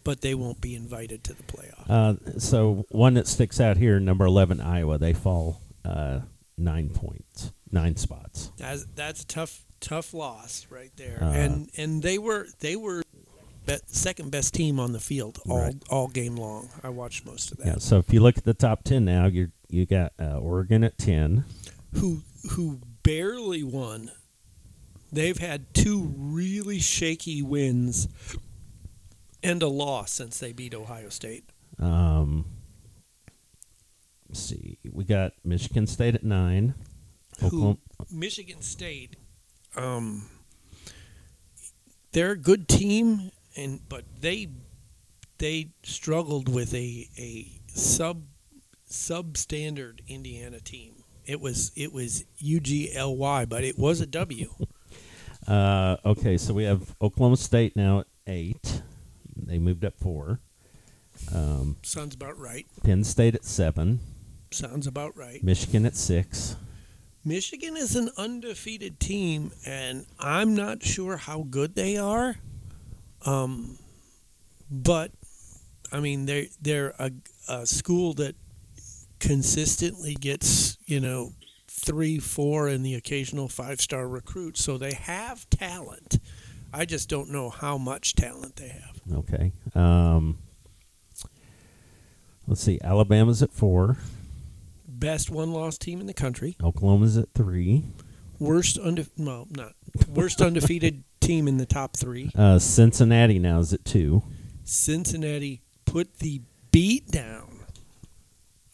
but 0.03 0.21
they 0.21 0.35
won't 0.35 0.61
be 0.61 0.75
invited 0.75 1.23
to 1.25 1.33
the 1.33 1.43
playoff. 1.43 1.89
Uh, 1.89 2.39
so 2.39 2.85
one 2.89 3.15
that 3.15 3.27
sticks 3.27 3.59
out 3.59 3.77
here, 3.77 3.99
number 3.99 4.25
11 4.25 4.61
Iowa, 4.61 4.97
they 4.97 5.13
fall 5.13 5.61
uh, 5.83 6.21
nine 6.57 6.89
points, 6.89 7.51
nine 7.71 7.95
spots. 7.95 8.51
That's 8.57 8.85
that's 8.95 9.23
a 9.23 9.27
tough 9.27 9.65
tough 9.79 10.13
loss 10.13 10.67
right 10.69 10.91
there. 10.95 11.19
Uh, 11.21 11.31
and 11.31 11.69
and 11.77 12.01
they 12.01 12.17
were 12.17 12.47
they 12.59 12.75
were 12.75 13.03
be- 13.67 13.77
second 13.87 14.31
best 14.31 14.53
team 14.55 14.79
on 14.79 14.91
the 14.93 14.99
field 14.99 15.39
all 15.47 15.59
Right. 15.59 15.75
all 15.89 16.07
game 16.07 16.35
long. 16.35 16.69
I 16.83 16.89
watched 16.89 17.25
most 17.25 17.51
of 17.51 17.57
that. 17.59 17.67
Yeah. 17.67 17.75
So 17.77 17.97
if 17.99 18.11
you 18.11 18.19
look 18.21 18.37
at 18.37 18.43
the 18.45 18.53
top 18.55 18.83
10 18.83 19.05
now, 19.05 19.27
you 19.27 19.51
you 19.69 19.85
got 19.85 20.13
uh, 20.19 20.39
Oregon 20.39 20.83
at 20.83 20.97
10. 20.97 21.43
who 21.93 22.21
who 22.51 22.79
barely 23.03 23.63
won. 23.63 24.11
They've 25.11 25.37
had 25.37 25.73
two 25.73 26.13
really 26.17 26.79
shaky 26.79 27.41
wins 27.41 28.07
and 29.43 29.61
a 29.63 29.67
loss 29.67 30.11
since 30.11 30.37
they 30.39 30.51
beat 30.51 30.73
Ohio 30.73 31.09
State. 31.09 31.49
Um, 31.79 32.45
let's 34.27 34.39
see, 34.41 34.79
we 34.91 35.03
got 35.05 35.31
Michigan 35.45 35.87
State 35.87 36.15
at 36.15 36.23
nine. 36.23 36.73
Who 37.39 37.77
Michigan 38.11 38.61
State, 38.61 39.15
um, 39.75 40.27
they're 42.11 42.31
a 42.31 42.37
good 42.37 42.67
team, 42.67 43.31
and 43.57 43.81
but 43.89 44.03
they 44.21 44.47
they 45.39 45.71
struggled 45.83 46.47
with 46.47 46.73
a 46.73 47.09
a 47.17 47.59
sub 47.67 48.23
substandard 48.89 49.99
Indiana 50.07 50.59
team. 50.59 51.03
It 51.25 51.41
was 51.41 51.71
it 51.75 51.91
was 51.91 52.23
UGLY, 52.41 53.49
but 53.49 53.63
it 53.63 53.77
was 53.77 53.99
a 53.99 54.05
W. 54.05 54.53
Uh, 55.47 55.95
okay, 56.05 56.37
so 56.37 56.53
we 56.53 56.65
have 56.65 56.95
Oklahoma 57.01 57.37
State 57.37 57.75
now 57.75 58.01
at 58.01 58.07
eight. 58.27 58.81
They 59.35 59.59
moved 59.59 59.85
up 59.85 59.93
four. 59.97 60.39
Um, 61.33 61.77
Sounds 61.83 62.15
about 62.15 62.37
right. 62.37 62.65
Penn 62.83 63.03
State 63.03 63.33
at 63.35 63.45
seven. 63.45 63.99
Sounds 64.51 64.87
about 64.87 65.15
right. 65.15 65.43
Michigan 65.43 65.85
at 65.85 65.95
six. 65.95 66.55
Michigan 67.23 67.75
is 67.75 67.95
an 67.95 68.09
undefeated 68.17 68.99
team, 68.99 69.51
and 69.65 70.05
I'm 70.19 70.55
not 70.55 70.83
sure 70.83 71.17
how 71.17 71.43
good 71.49 71.75
they 71.75 71.97
are. 71.97 72.37
Um, 73.27 73.77
but 74.71 75.11
I 75.91 75.99
mean, 75.99 76.25
they're 76.25 76.45
they're 76.61 76.93
a, 76.97 77.11
a 77.47 77.65
school 77.65 78.13
that 78.15 78.35
consistently 79.19 80.15
gets 80.15 80.77
you 80.85 80.99
know 80.99 81.33
three, 81.67 82.19
four, 82.19 82.67
and 82.67 82.85
the 82.85 82.95
occasional 82.95 83.47
five 83.47 83.81
star 83.81 84.07
recruit, 84.07 84.57
so 84.57 84.77
they 84.77 84.93
have 84.93 85.49
talent. 85.49 86.19
I 86.73 86.85
just 86.85 87.09
don't 87.09 87.29
know 87.29 87.49
how 87.49 87.77
much 87.77 88.15
talent 88.15 88.57
they 88.57 88.69
have. 88.69 89.01
Okay. 89.13 89.53
Um, 89.73 90.39
let's 92.45 92.61
see. 92.61 92.79
Alabama's 92.83 93.41
at 93.41 93.51
four. 93.51 93.97
Best 94.87 95.29
one 95.29 95.51
loss 95.53 95.77
team 95.77 96.01
in 96.01 96.07
the 96.07 96.13
country. 96.13 96.57
Oklahoma's 96.61 97.17
at 97.17 97.29
three. 97.33 97.83
Worst 98.39 98.77
unde- 98.77 99.09
well, 99.17 99.47
not 99.49 99.73
worst 100.09 100.41
undefeated 100.47 101.03
team 101.27 101.47
in 101.47 101.57
the 101.57 101.65
top 101.65 101.95
three. 101.97 102.31
Uh, 102.35 102.57
Cincinnati 102.57 103.37
now 103.37 103.59
is 103.59 103.73
at 103.73 103.83
two. 103.83 104.23
Cincinnati 104.63 105.61
put 105.85 106.19
the 106.19 106.41
beat 106.71 107.11
down 107.11 107.65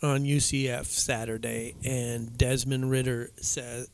on 0.02 0.24
UCF 0.24 0.86
Saturday, 0.86 1.76
and 1.84 2.38
Desmond 2.38 2.92
Ridder 2.92 3.32
said, 3.38 3.88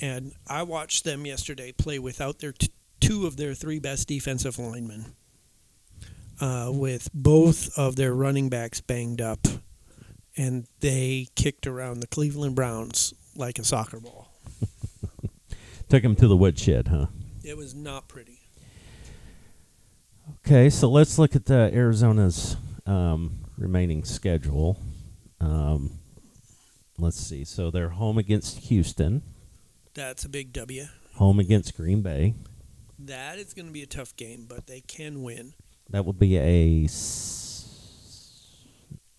And 0.00 0.32
I 0.46 0.62
watched 0.62 1.04
them 1.04 1.26
yesterday 1.26 1.72
play 1.72 1.98
without 1.98 2.38
their 2.38 2.52
t- 2.52 2.72
two 3.00 3.26
of 3.26 3.36
their 3.36 3.52
three 3.52 3.78
best 3.78 4.08
defensive 4.08 4.58
linemen, 4.58 5.14
uh, 6.40 6.70
with 6.72 7.10
both 7.12 7.68
of 7.78 7.96
their 7.96 8.14
running 8.14 8.48
backs 8.48 8.80
banged 8.80 9.20
up, 9.20 9.46
and 10.36 10.66
they 10.80 11.28
kicked 11.34 11.66
around 11.66 12.00
the 12.00 12.06
Cleveland 12.06 12.54
Browns 12.54 13.14
like 13.36 13.58
a 13.58 13.64
soccer 13.64 14.00
ball. 14.00 14.32
Took 15.88 16.02
them 16.02 16.14
to 16.16 16.28
the 16.28 16.36
woodshed, 16.36 16.88
huh? 16.88 17.06
It 17.42 17.56
was 17.56 17.74
not 17.74 18.06
pretty. 18.06 18.38
Okay, 20.46 20.70
so 20.70 20.88
let's 20.88 21.18
look 21.18 21.34
at 21.34 21.46
the 21.46 21.70
Arizona's 21.74 22.56
um, 22.86 23.40
remaining 23.58 24.04
schedule. 24.04 24.78
Um, 25.40 25.98
let's 26.98 27.18
see. 27.18 27.44
So 27.44 27.70
they're 27.70 27.88
home 27.90 28.18
against 28.18 28.58
Houston, 28.68 29.22
That's 29.94 30.24
a 30.24 30.28
big 30.28 30.52
W. 30.52 30.84
home 31.14 31.40
against 31.40 31.76
Green 31.76 32.02
Bay. 32.02 32.34
That 32.98 33.38
is 33.38 33.54
going 33.54 33.66
to 33.66 33.72
be 33.72 33.82
a 33.82 33.86
tough 33.86 34.14
game, 34.16 34.46
but 34.48 34.66
they 34.66 34.80
can 34.82 35.22
win. 35.22 35.54
That 35.88 36.04
will 36.04 36.12
be 36.12 36.36
a 36.36 36.86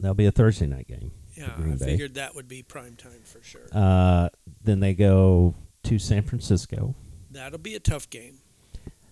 that'll 0.01 0.15
be 0.15 0.25
a 0.25 0.31
Thursday 0.31 0.67
night 0.67 0.87
game. 0.87 1.11
Yeah, 1.37 1.53
I 1.57 1.61
Bay. 1.61 1.77
figured 1.77 2.15
that 2.15 2.35
would 2.35 2.47
be 2.47 2.61
prime 2.63 2.95
time 2.95 3.21
for 3.23 3.41
sure. 3.41 3.67
Uh, 3.71 4.29
then 4.63 4.79
they 4.81 4.93
go 4.93 5.55
to 5.83 5.97
San 5.99 6.23
Francisco. 6.23 6.95
That'll 7.31 7.57
be 7.59 7.75
a 7.75 7.79
tough 7.79 8.09
game. 8.09 8.39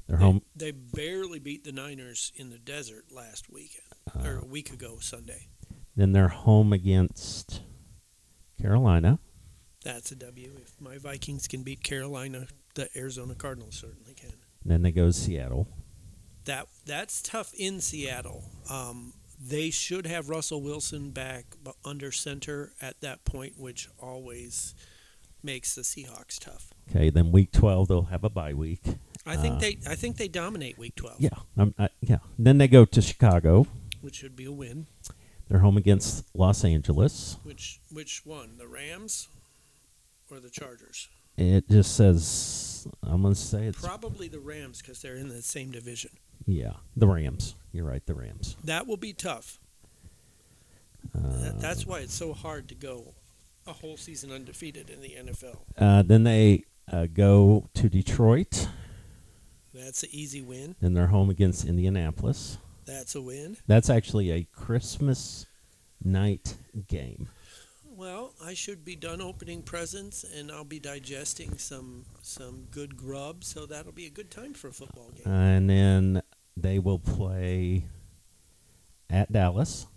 They're 0.07 0.17
They, 0.17 0.23
home. 0.23 0.41
they 0.55 0.71
barely 0.71 1.39
beat 1.39 1.63
the 1.63 1.71
Niners 1.71 2.31
in 2.35 2.49
the 2.49 2.57
desert 2.57 3.05
last 3.11 3.49
week 3.49 3.79
Uh, 4.13 4.27
or 4.27 4.37
a 4.39 4.45
week 4.45 4.71
ago 4.73 4.97
Sunday. 4.99 5.47
then 5.95 6.11
they're 6.11 6.27
home 6.27 6.73
against 6.73 7.61
Carolina. 8.61 9.19
That's 9.83 10.11
a 10.11 10.15
W. 10.15 10.51
If 10.61 10.79
my 10.81 10.97
Vikings 10.97 11.47
can 11.47 11.63
beat 11.63 11.83
Carolina, 11.83 12.47
the 12.75 12.89
Arizona 12.97 13.33
Cardinals 13.35 13.75
certainly 13.75 14.13
can. 14.13 14.33
Then 14.65 14.81
they 14.81 14.91
go 14.91 15.05
to 15.07 15.13
Seattle. 15.13 15.67
That 16.45 16.67
that's 16.85 17.21
tough 17.21 17.53
in 17.53 17.79
Seattle. 17.79 18.43
Um, 18.69 19.13
they 19.39 19.69
should 19.69 20.05
have 20.05 20.29
Russell 20.29 20.61
Wilson 20.61 21.11
back 21.11 21.45
under 21.85 22.11
center 22.11 22.73
at 22.81 22.99
that 23.01 23.23
point, 23.25 23.53
which 23.57 23.87
always 24.01 24.75
makes 25.41 25.73
the 25.75 25.81
Seahawks 25.81 26.37
tough. 26.39 26.73
Okay, 26.89 27.09
then 27.09 27.31
week 27.31 27.51
twelve 27.51 27.87
they'll 27.87 28.03
have 28.03 28.23
a 28.23 28.29
bye 28.29 28.53
week. 28.53 28.81
I 29.25 29.35
think 29.37 29.55
Uh, 29.55 29.59
they 29.59 29.77
I 29.87 29.95
think 29.95 30.17
they 30.17 30.27
dominate 30.27 30.77
Week 30.77 30.95
12, 30.95 31.17
Yeah, 31.21 31.29
um, 31.57 31.73
I, 31.77 31.89
yeah. 32.01 32.17
Then 32.37 32.57
they 32.57 32.67
go 32.67 32.83
to 32.85 33.01
Chicago. 33.01 33.67
which 34.01 34.15
should 34.15 34.35
be 34.35 34.45
a 34.45 34.51
win. 34.51 34.87
They're 35.47 35.59
home 35.59 35.77
against 35.77 36.25
Los 36.35 36.63
Angeles. 36.63 37.37
Which 37.43 37.79
which 37.91 38.25
one? 38.25 38.57
The 38.57 38.67
Rams 38.67 39.27
or 40.31 40.39
the 40.39 40.49
Chargers? 40.49 41.09
It 41.37 41.69
just 41.69 41.95
says 41.95 42.87
I'm 43.03 43.21
gonna 43.21 43.35
say 43.35 43.65
it's 43.67 43.81
Probably 43.81 44.27
the 44.27 44.39
Rams 44.39 44.81
because 44.81 45.01
they're 45.01 45.15
in 45.15 45.29
the 45.29 45.41
same 45.41 45.71
division. 45.71 46.11
Yeah 46.51 46.73
the 46.95 47.07
Rams. 47.07 47.55
You're 47.71 47.85
right, 47.85 48.05
the 48.05 48.13
Rams. 48.15 48.55
That 48.63 48.87
will 48.87 48.97
be 48.97 49.13
tough. 49.13 49.59
Uh, 51.15 51.19
That, 51.43 51.59
that's 51.61 51.85
why 51.85 51.99
it's 51.99 52.13
so 52.13 52.33
hard 52.33 52.67
to 52.69 52.75
go 52.75 53.13
a 53.67 53.73
whole 53.73 53.97
season 53.97 54.31
undefeated 54.31 54.89
in 54.89 55.01
the 55.01 55.09
NFL. 55.09 55.57
uh, 55.77 56.01
then 56.01 56.23
they 56.23 56.63
uh, 56.91 57.05
go 57.13 57.69
to 57.75 57.87
Detroit. 57.89 58.67
That's 59.73 60.01
an 60.03 60.09
easy 60.11 60.41
win. 60.41 60.75
Then 60.81 60.93
they're 60.95 61.07
home 61.07 61.29
against 61.29 61.65
Indianapolis. 61.65 62.57
That's 62.85 63.13
a 63.15 63.21
win. 63.21 63.57
That's 63.67 63.89
actually 63.89 64.31
a 64.31 64.43
Christmas 64.51 65.45
night 66.03 66.55
game. 66.87 67.29
Well, 67.85 68.33
I 68.43 68.53
should 68.55 68.83
be 68.85 68.95
done 68.95 69.21
opening 69.21 69.61
presents, 69.61 70.23
and 70.23 70.51
I'll 70.51 70.63
be 70.63 70.79
digesting 70.79 71.57
some 71.57 72.05
some 72.21 72.67
good 72.71 72.95
grub, 72.97 73.43
so 73.43 73.65
that'll 73.65 73.91
be 73.91 74.05
a 74.05 74.09
good 74.09 74.31
time 74.31 74.53
for 74.53 74.69
a 74.69 74.73
football 74.73 75.11
game. 75.11 75.31
And 75.31 75.69
then 75.69 76.21
they 76.61 76.79
will 76.79 76.99
play 76.99 77.85
at 79.09 79.31
Dallas. 79.31 79.87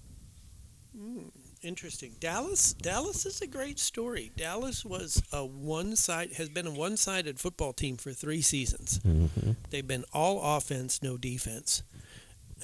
Mm, 0.97 1.31
interesting. 1.63 2.15
Dallas. 2.21 2.73
Dallas 2.75 3.27
is 3.27 3.41
a 3.41 3.47
great 3.47 3.79
story. 3.79 4.33
Dallas 4.37 4.85
was 4.85 5.23
a 5.33 5.45
one 5.45 5.97
side 5.97 6.33
has 6.35 6.49
been 6.49 6.67
a 6.67 6.71
one 6.71 6.97
sided 6.97 7.39
football 7.39 7.73
team 7.73 7.97
for 7.97 8.13
three 8.13 8.43
seasons. 8.43 9.01
Mm-hmm. 9.01 9.53
They've 9.71 9.87
been 9.87 10.05
all 10.13 10.57
offense, 10.57 11.03
no 11.03 11.17
defense. 11.17 11.83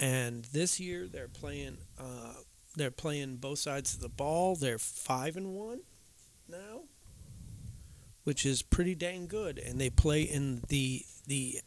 And 0.00 0.44
this 0.46 0.78
year 0.78 1.06
they're 1.06 1.28
playing 1.28 1.78
uh, 1.98 2.34
they're 2.76 2.90
playing 2.90 3.36
both 3.36 3.58
sides 3.58 3.94
of 3.94 4.00
the 4.00 4.08
ball. 4.08 4.54
They're 4.54 4.78
five 4.78 5.36
and 5.36 5.54
one 5.54 5.80
now, 6.48 6.82
which 8.24 8.46
is 8.46 8.62
pretty 8.62 8.94
dang 8.94 9.26
good. 9.26 9.58
And 9.58 9.80
they 9.80 9.90
play 9.90 10.22
in 10.22 10.62
the 10.68 11.04
the 11.26 11.60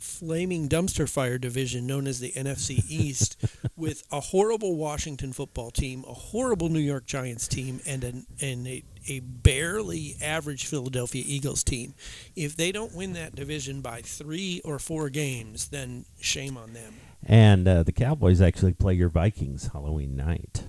flaming 0.00 0.68
dumpster 0.68 1.08
fire 1.08 1.38
division 1.38 1.86
known 1.86 2.06
as 2.06 2.20
the 2.20 2.32
NFC 2.32 2.82
East 2.88 3.36
with 3.76 4.02
a 4.10 4.20
horrible 4.20 4.76
Washington 4.76 5.32
football 5.32 5.70
team, 5.70 6.04
a 6.08 6.14
horrible 6.14 6.68
New 6.68 6.80
York 6.80 7.06
Giants 7.06 7.46
team, 7.46 7.80
and 7.86 8.02
an 8.02 8.26
and 8.40 8.66
a, 8.66 8.82
a 9.08 9.20
barely 9.20 10.16
average 10.20 10.66
Philadelphia 10.66 11.22
Eagles 11.26 11.62
team. 11.62 11.94
If 12.34 12.56
they 12.56 12.72
don't 12.72 12.94
win 12.94 13.12
that 13.12 13.34
division 13.34 13.80
by 13.80 14.02
three 14.02 14.60
or 14.64 14.78
four 14.78 15.10
games, 15.10 15.68
then 15.68 16.06
shame 16.20 16.56
on 16.56 16.72
them. 16.72 16.94
And 17.22 17.68
uh, 17.68 17.82
the 17.82 17.92
Cowboys 17.92 18.40
actually 18.40 18.72
play 18.72 18.94
your 18.94 19.10
Vikings 19.10 19.70
Halloween 19.72 20.16
night. 20.16 20.64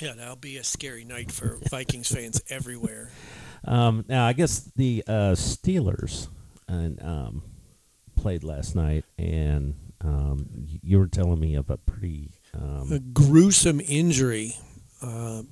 Yeah, 0.00 0.14
that'll 0.16 0.36
be 0.36 0.56
a 0.56 0.64
scary 0.64 1.04
night 1.04 1.32
for 1.32 1.58
Vikings 1.70 2.12
fans 2.12 2.42
everywhere. 2.48 3.10
Um, 3.64 4.04
now, 4.08 4.26
I 4.26 4.32
guess 4.32 4.70
the 4.76 5.02
uh, 5.06 5.32
Steelers 5.32 6.28
and 6.68 7.02
um, 7.02 7.42
played 8.18 8.42
last 8.44 8.74
night, 8.74 9.04
and 9.16 9.74
um, 10.00 10.46
you 10.82 10.98
were 10.98 11.06
telling 11.06 11.40
me 11.40 11.54
of 11.54 11.70
a 11.70 11.76
pretty 11.76 12.30
um, 12.54 12.90
A 12.92 12.98
gruesome 12.98 13.80
injury. 13.80 14.56
Uh, 15.00 15.42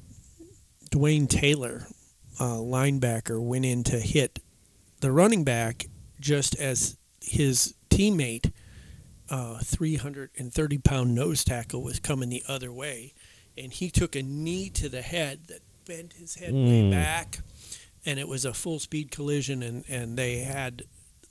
Dwayne 0.90 1.29
Taylor, 1.29 1.87
uh, 2.40 2.55
linebacker, 2.57 3.40
went 3.42 3.64
in 3.64 3.83
to 3.85 3.98
hit 4.00 4.38
the 5.00 5.11
running 5.12 5.44
back 5.44 5.87
just 6.20 6.55
as 6.57 6.96
his 7.20 7.74
teammate, 7.90 8.52
uh, 9.31 9.59
330 9.59 10.79
pound 10.79 11.14
nose 11.14 11.44
tackle, 11.44 11.83
was 11.83 11.98
coming 12.00 12.29
the 12.29 12.42
other 12.48 12.72
way, 12.72 13.12
and 13.59 13.72
he 13.72 13.90
took 13.90 14.14
a 14.16 14.22
knee 14.22 14.70
to 14.70 14.88
the 14.88 15.02
head 15.02 15.46
that 15.48 15.61
bent 15.87 16.14
his 16.14 16.37
head 16.37 16.52
way 16.52 16.83
Mm. 16.83 16.90
back, 16.90 17.40
and 18.05 18.18
it 18.18 18.29
was 18.29 18.44
a 18.44 18.55
full 18.55 18.79
speed 18.79 19.11
collision, 19.11 19.62
and, 19.62 19.85
and 19.88 20.16
they 20.16 20.38
had 20.38 20.83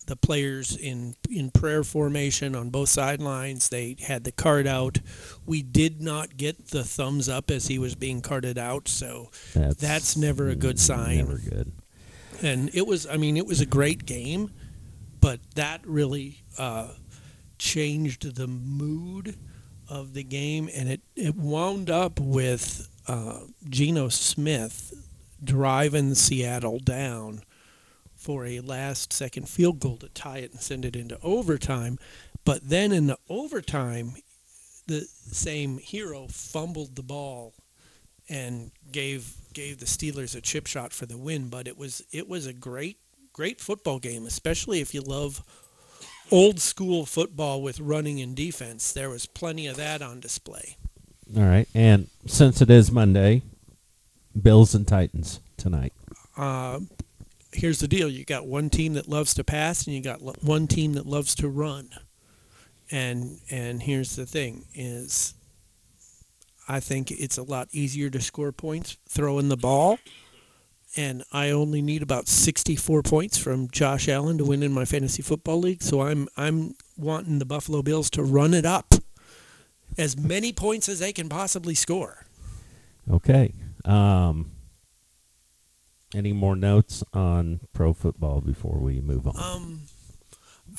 the 0.07 0.15
players 0.15 0.75
in 0.75 1.15
in 1.29 1.51
prayer 1.51 1.83
formation 1.83 2.55
on 2.55 2.69
both 2.69 2.89
sidelines. 2.89 3.69
They 3.69 3.95
had 4.01 4.23
the 4.23 4.31
card 4.31 4.67
out. 4.67 4.99
We 5.45 5.61
did 5.61 6.01
not 6.01 6.37
get 6.37 6.67
the 6.69 6.83
thumbs 6.83 7.27
up 7.29 7.49
as 7.51 7.67
he 7.67 7.79
was 7.79 7.95
being 7.95 8.21
carted 8.21 8.57
out, 8.57 8.87
so 8.87 9.31
That's, 9.53 9.75
That's 9.75 10.17
never 10.17 10.49
a 10.49 10.55
good 10.55 10.79
sign. 10.79 11.17
Never 11.17 11.37
good. 11.37 11.71
and 12.41 12.69
it 12.75 12.85
was 12.85 13.07
i 13.07 13.15
mean 13.17 13.37
it 13.37 13.45
was 13.47 13.61
a 13.61 13.65
great 13.65 14.05
game 14.05 14.51
but 15.21 15.39
that 15.55 15.79
really 15.87 16.43
uh, 16.57 16.89
changed 17.57 18.35
the 18.35 18.45
mood 18.47 19.35
of 19.89 20.13
the 20.13 20.23
game 20.23 20.69
and 20.75 20.89
it, 20.89 21.01
it 21.15 21.35
wound 21.35 21.89
up 21.89 22.19
with 22.19 22.89
uh, 23.07 23.39
Geno 23.69 24.09
Smith 24.09 24.93
driving 25.43 26.13
Seattle 26.15 26.79
down 26.79 27.41
for 28.25 28.45
a 28.45 28.59
last 28.59 29.13
second 29.13 29.47
field 29.47 29.79
goal 29.79 29.97
to 29.97 30.09
tie 30.09 30.39
it 30.39 30.51
and 30.51 30.59
send 30.59 30.83
it 30.83 30.95
into 30.95 31.19
overtime 31.21 31.97
but 32.43 32.67
then 32.67 32.91
in 32.91 33.07
the 33.07 33.17
overtime 33.29 34.15
the 34.87 35.01
same 35.01 35.77
hero 35.77 36.27
fumbled 36.27 36.95
the 36.95 37.03
ball 37.03 37.53
and 38.29 38.71
gave 38.91 39.33
gave 39.53 39.79
the 39.79 39.85
Steelers 39.85 40.35
a 40.35 40.41
chip 40.41 40.67
shot 40.67 40.93
for 40.93 41.05
the 41.05 41.17
win. 41.17 41.49
But 41.49 41.67
it 41.67 41.77
was 41.77 42.03
it 42.11 42.27
was 42.27 42.45
a 42.45 42.53
great 42.53 42.97
great 43.33 43.59
football 43.59 43.99
game, 43.99 44.25
especially 44.25 44.81
if 44.81 44.93
you 44.93 45.01
love 45.01 45.43
old 46.31 46.59
school 46.59 47.05
football 47.05 47.61
with 47.61 47.79
running 47.79 48.21
and 48.21 48.35
defense. 48.35 48.91
There 48.91 49.09
was 49.09 49.25
plenty 49.25 49.67
of 49.67 49.77
that 49.77 50.01
on 50.01 50.19
display. 50.19 50.77
All 51.35 51.43
right. 51.43 51.67
And 51.73 52.07
since 52.25 52.61
it 52.61 52.69
is 52.69 52.91
Monday, 52.91 53.41
Bills 54.39 54.75
and 54.75 54.87
Titans 54.87 55.39
tonight. 55.57 55.93
Uh, 56.37 56.81
here's 57.55 57.79
the 57.79 57.87
deal: 57.87 58.09
you 58.09 58.25
got 58.25 58.47
one 58.47 58.69
team 58.69 58.93
that 58.93 59.09
loves 59.09 59.33
to 59.35 59.43
pass, 59.43 59.85
and 59.85 59.95
you 59.95 60.01
got 60.01 60.21
one 60.43 60.67
team 60.67 60.93
that 60.93 61.05
loves 61.05 61.35
to 61.35 61.49
run. 61.49 61.89
And 62.91 63.39
and 63.49 63.83
here's 63.83 64.15
the 64.15 64.25
thing: 64.25 64.65
is 64.73 65.35
I 66.67 66.79
think 66.79 67.11
it's 67.11 67.37
a 67.37 67.43
lot 67.43 67.67
easier 67.71 68.09
to 68.09 68.21
score 68.21 68.51
points 68.51 68.97
throwing 69.07 69.49
the 69.49 69.57
ball. 69.57 69.99
And 70.97 71.23
I 71.33 71.49
only 71.49 71.81
need 71.81 72.01
about 72.01 72.29
64 72.29 73.01
points 73.01 73.37
from 73.37 73.69
Josh 73.69 74.07
Allen 74.07 74.37
to 74.37 74.45
win 74.45 74.63
in 74.63 74.71
my 74.71 74.85
fantasy 74.85 75.21
football 75.21 75.59
league. 75.59 75.83
So 75.83 76.01
I'm 76.01 76.27
I'm 76.37 76.75
wanting 76.97 77.39
the 77.39 77.45
Buffalo 77.45 77.81
Bills 77.81 78.09
to 78.11 78.23
run 78.23 78.53
it 78.53 78.65
up 78.65 78.93
as 79.97 80.17
many 80.17 80.53
points 80.53 80.87
as 80.87 80.99
they 80.99 81.11
can 81.11 81.27
possibly 81.29 81.75
score. 81.75 82.25
Okay. 83.11 83.53
Um, 83.83 84.51
any 86.13 86.33
more 86.33 86.55
notes 86.55 87.03
on 87.13 87.61
pro 87.73 87.93
football 87.93 88.41
before 88.41 88.79
we 88.79 89.01
move 89.01 89.27
on? 89.27 89.35
Um, 89.37 89.81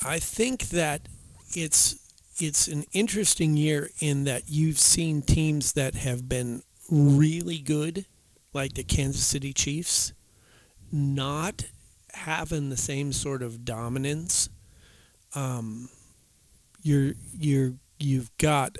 I 0.05 0.19
think 0.19 0.69
that 0.69 1.07
it's 1.55 1.99
it's 2.39 2.67
an 2.67 2.83
interesting 2.93 3.57
year 3.57 3.89
in 3.99 4.25
that 4.25 4.43
you've 4.47 4.77
seen 4.77 5.21
teams 5.21 5.73
that 5.73 5.95
have 5.95 6.29
been 6.29 6.61
really 6.89 7.57
good, 7.57 8.05
like 8.53 8.73
the 8.73 8.83
Kansas 8.83 9.25
City 9.25 9.53
Chiefs, 9.53 10.13
not 10.91 11.65
having 12.13 12.69
the 12.69 12.77
same 12.77 13.11
sort 13.11 13.41
of 13.41 13.65
dominance. 13.65 14.49
Um, 15.35 15.89
you're 16.81 17.13
you're 17.37 17.73
you've 17.99 18.35
got 18.37 18.77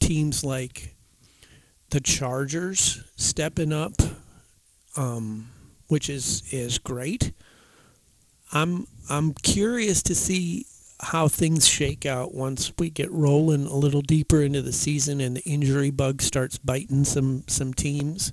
teams 0.00 0.44
like 0.44 0.94
the 1.90 2.00
Chargers 2.00 3.02
stepping 3.16 3.72
up, 3.72 3.92
um, 4.96 5.50
which 5.88 6.08
is 6.08 6.42
is 6.50 6.78
great. 6.78 7.32
I'm 8.52 8.86
I'm 9.10 9.34
curious 9.34 10.02
to 10.04 10.14
see 10.14 10.66
how 11.00 11.28
things 11.28 11.66
shake 11.66 12.06
out 12.06 12.34
once 12.34 12.72
we 12.78 12.88
get 12.88 13.10
rolling 13.10 13.66
a 13.66 13.74
little 13.74 14.00
deeper 14.00 14.40
into 14.40 14.62
the 14.62 14.72
season 14.72 15.20
and 15.20 15.36
the 15.36 15.42
injury 15.42 15.90
bug 15.90 16.22
starts 16.22 16.58
biting 16.58 17.04
some 17.04 17.44
some 17.46 17.74
teams. 17.74 18.32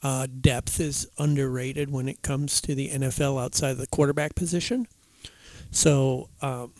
Uh, 0.00 0.28
depth 0.40 0.78
is 0.78 1.08
underrated 1.18 1.90
when 1.90 2.08
it 2.08 2.22
comes 2.22 2.60
to 2.60 2.74
the 2.74 2.88
NFL 2.90 3.42
outside 3.42 3.70
of 3.70 3.78
the 3.78 3.86
quarterback 3.88 4.36
position. 4.36 4.86
So 5.72 6.28
um, 6.40 6.72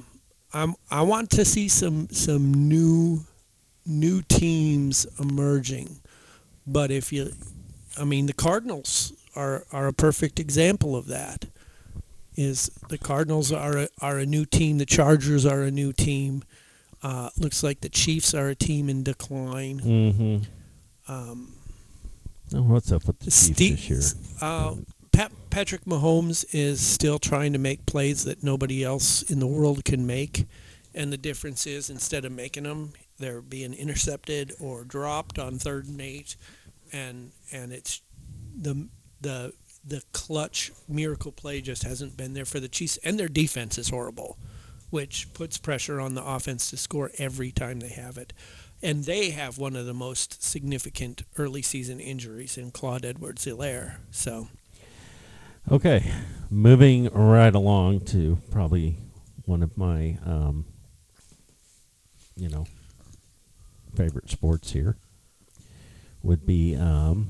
I'm 0.53 0.75
I 0.91 1.03
want 1.03 1.31
to 1.31 1.45
see 1.45 1.69
some 1.69 2.09
some 2.11 2.69
new 2.69 3.25
new 3.85 4.23
teams 4.23 5.07
emerging. 5.19 6.01
But 6.67 6.91
if 6.91 7.13
you, 7.13 7.33
I 7.99 8.05
mean, 8.05 8.27
the 8.27 8.33
Cardinals 8.33 9.13
are 9.35 9.65
are 9.73 9.87
a 9.89 9.93
perfect 9.93 10.39
example 10.41 10.97
of 10.97 11.07
that 11.09 11.47
is 12.37 12.71
the 12.89 12.99
Cardinals 12.99 13.51
are 13.53 13.77
a, 13.79 13.89
are 14.01 14.19
a 14.19 14.27
new 14.27 14.45
team. 14.45 14.79
The 14.79 14.87
Chargers 14.87 15.45
are 15.45 15.63
a 15.63 15.71
new 15.73 15.93
team. 15.93 16.45
Uh, 17.03 17.31
looks 17.37 17.63
like 17.63 17.81
the 17.81 17.89
Chiefs 17.89 18.33
are 18.33 18.49
a 18.49 18.55
team 18.55 18.89
in 18.89 19.03
decline. 19.03 19.81
Mm-hmm. 19.81 21.13
Um, 21.13 21.55
Oh, 22.55 22.63
what's 22.63 22.91
up 22.93 23.07
with 23.07 23.19
the 23.19 23.31
Chiefs 23.31 23.49
this 23.59 23.91
year? 23.91 24.01
uh, 24.41 24.77
Pat, 25.13 25.33
Patrick 25.51 25.85
Mahomes 25.85 26.47
is 26.53 26.81
still 26.81 27.19
trying 27.19 27.53
to 27.53 27.59
make 27.59 27.85
plays 27.85 28.25
that 28.25 28.43
nobody 28.43 28.83
else 28.83 29.21
in 29.23 29.39
the 29.39 29.47
world 29.47 29.85
can 29.85 30.07
make, 30.07 30.47
and 30.95 31.13
the 31.13 31.19
difference 31.19 31.67
is 31.67 31.91
instead 31.91 32.25
of 32.25 32.33
making 32.33 32.63
them, 32.63 32.93
they're 33.19 33.43
being 33.43 33.75
intercepted 33.75 34.55
or 34.59 34.85
dropped 34.85 35.39
on 35.39 35.59
third 35.59 35.89
and 35.89 36.01
eight, 36.01 36.37
and 36.93 37.33
and 37.53 37.73
it's 37.73 38.01
the 38.57 38.89
the 39.21 39.53
the 39.85 40.03
clutch 40.13 40.71
miracle 40.89 41.33
play 41.33 41.61
just 41.61 41.83
hasn't 41.83 42.17
been 42.17 42.35
there 42.35 42.45
for 42.45 42.61
the 42.61 42.69
Chiefs, 42.69 42.99
and 42.99 43.19
their 43.19 43.29
defense 43.29 43.79
is 43.79 43.89
horrible, 43.89 44.37
which 44.91 45.33
puts 45.33 45.57
pressure 45.59 46.01
on 46.01 46.15
the 46.15 46.25
offense 46.25 46.71
to 46.71 46.77
score 46.77 47.11
every 47.19 47.51
time 47.51 47.81
they 47.81 47.89
have 47.89 48.19
it. 48.19 48.33
And 48.81 49.05
they 49.05 49.31
have 49.31 49.59
one 49.59 49.75
of 49.75 49.87
the 49.87 49.95
most 49.95 50.43
significant 50.43 51.23
early 51.37 51.63
season 51.63 51.99
injuries 51.99 52.57
in 52.57 52.71
Claude 52.71 53.05
Edwards 53.05 53.45
Helaire. 53.45 53.97
So 54.11 54.49
Okay, 55.71 56.11
moving 56.51 57.11
right 57.13 57.55
along 57.55 58.01
to 58.07 58.39
probably 58.51 58.97
one 59.45 59.63
of 59.63 59.77
my, 59.77 60.17
um, 60.25 60.65
you 62.37 62.49
know, 62.49 62.67
favorite 63.95 64.31
sports 64.31 64.73
here 64.73 64.97
would 66.23 66.47
be 66.47 66.75
um, 66.77 67.29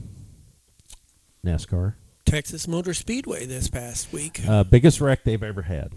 NASCAR. 1.45 1.95
Texas 2.25 2.69
Motor 2.69 2.93
Speedway 2.95 3.47
this 3.47 3.69
past 3.69 4.13
week. 4.13 4.41
Uh, 4.47 4.63
biggest 4.65 5.01
wreck 5.01 5.25
they've 5.25 5.43
ever 5.43 5.63
had, 5.63 5.93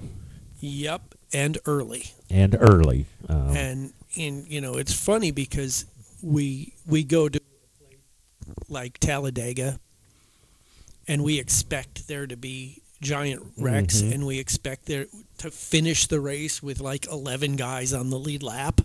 Yep, 0.61 1.15
and 1.33 1.57
early. 1.65 2.11
and 2.29 2.55
early. 2.59 3.05
Um, 3.27 3.55
And 3.55 3.93
in 4.15 4.45
you 4.47 4.61
know, 4.61 4.75
it's 4.75 4.93
funny 4.93 5.31
because 5.31 5.85
we 6.21 6.73
we 6.85 7.03
go 7.03 7.27
to 7.27 7.39
like 8.69 8.97
Talladega 8.99 9.79
and 11.07 11.23
we 11.23 11.39
expect 11.39 12.07
there 12.07 12.27
to 12.27 12.37
be 12.37 12.81
giant 13.01 13.41
wrecks 13.57 14.01
Mhm. 14.01 14.13
and 14.13 14.25
we 14.27 14.37
expect 14.39 14.85
there 14.85 15.07
to 15.39 15.49
finish 15.51 16.07
the 16.07 16.19
race 16.21 16.61
with 16.61 16.79
like 16.79 17.07
11 17.07 17.55
guys 17.55 17.91
on 17.93 18.09
the 18.09 18.19
lead 18.19 18.43
lap. 18.43 18.81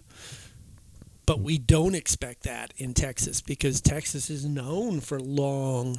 But 1.27 1.41
we 1.41 1.59
don't 1.59 1.95
expect 1.97 2.45
that 2.45 2.73
in 2.77 2.95
Texas 2.95 3.41
because 3.41 3.81
Texas 3.81 4.31
is 4.31 4.45
known 4.45 5.01
for 5.01 5.19
long 5.21 5.99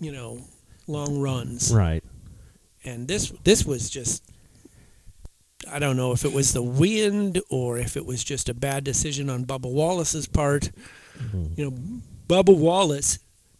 you 0.00 0.12
know, 0.12 0.40
long 0.86 1.20
runs 1.20 1.72
right. 1.74 2.02
and 2.84 3.08
this 3.08 3.30
this 3.44 3.64
was 3.64 3.90
just 3.90 4.22
I 5.70 5.78
don't 5.78 5.96
know 5.96 6.12
if 6.12 6.24
it 6.24 6.32
was 6.32 6.52
the 6.52 6.62
wind 6.62 7.42
or 7.50 7.78
if 7.78 7.96
it 7.96 8.06
was 8.06 8.22
just 8.24 8.48
a 8.48 8.54
bad 8.54 8.84
decision 8.84 9.28
on 9.28 9.44
Bubba 9.44 9.70
Wallace's 9.70 10.26
part. 10.26 10.70
Mhm. 11.18 11.58
You 11.58 11.70
know, 11.70 11.76
Bubba 12.28 12.56
Wallace, 12.56 13.18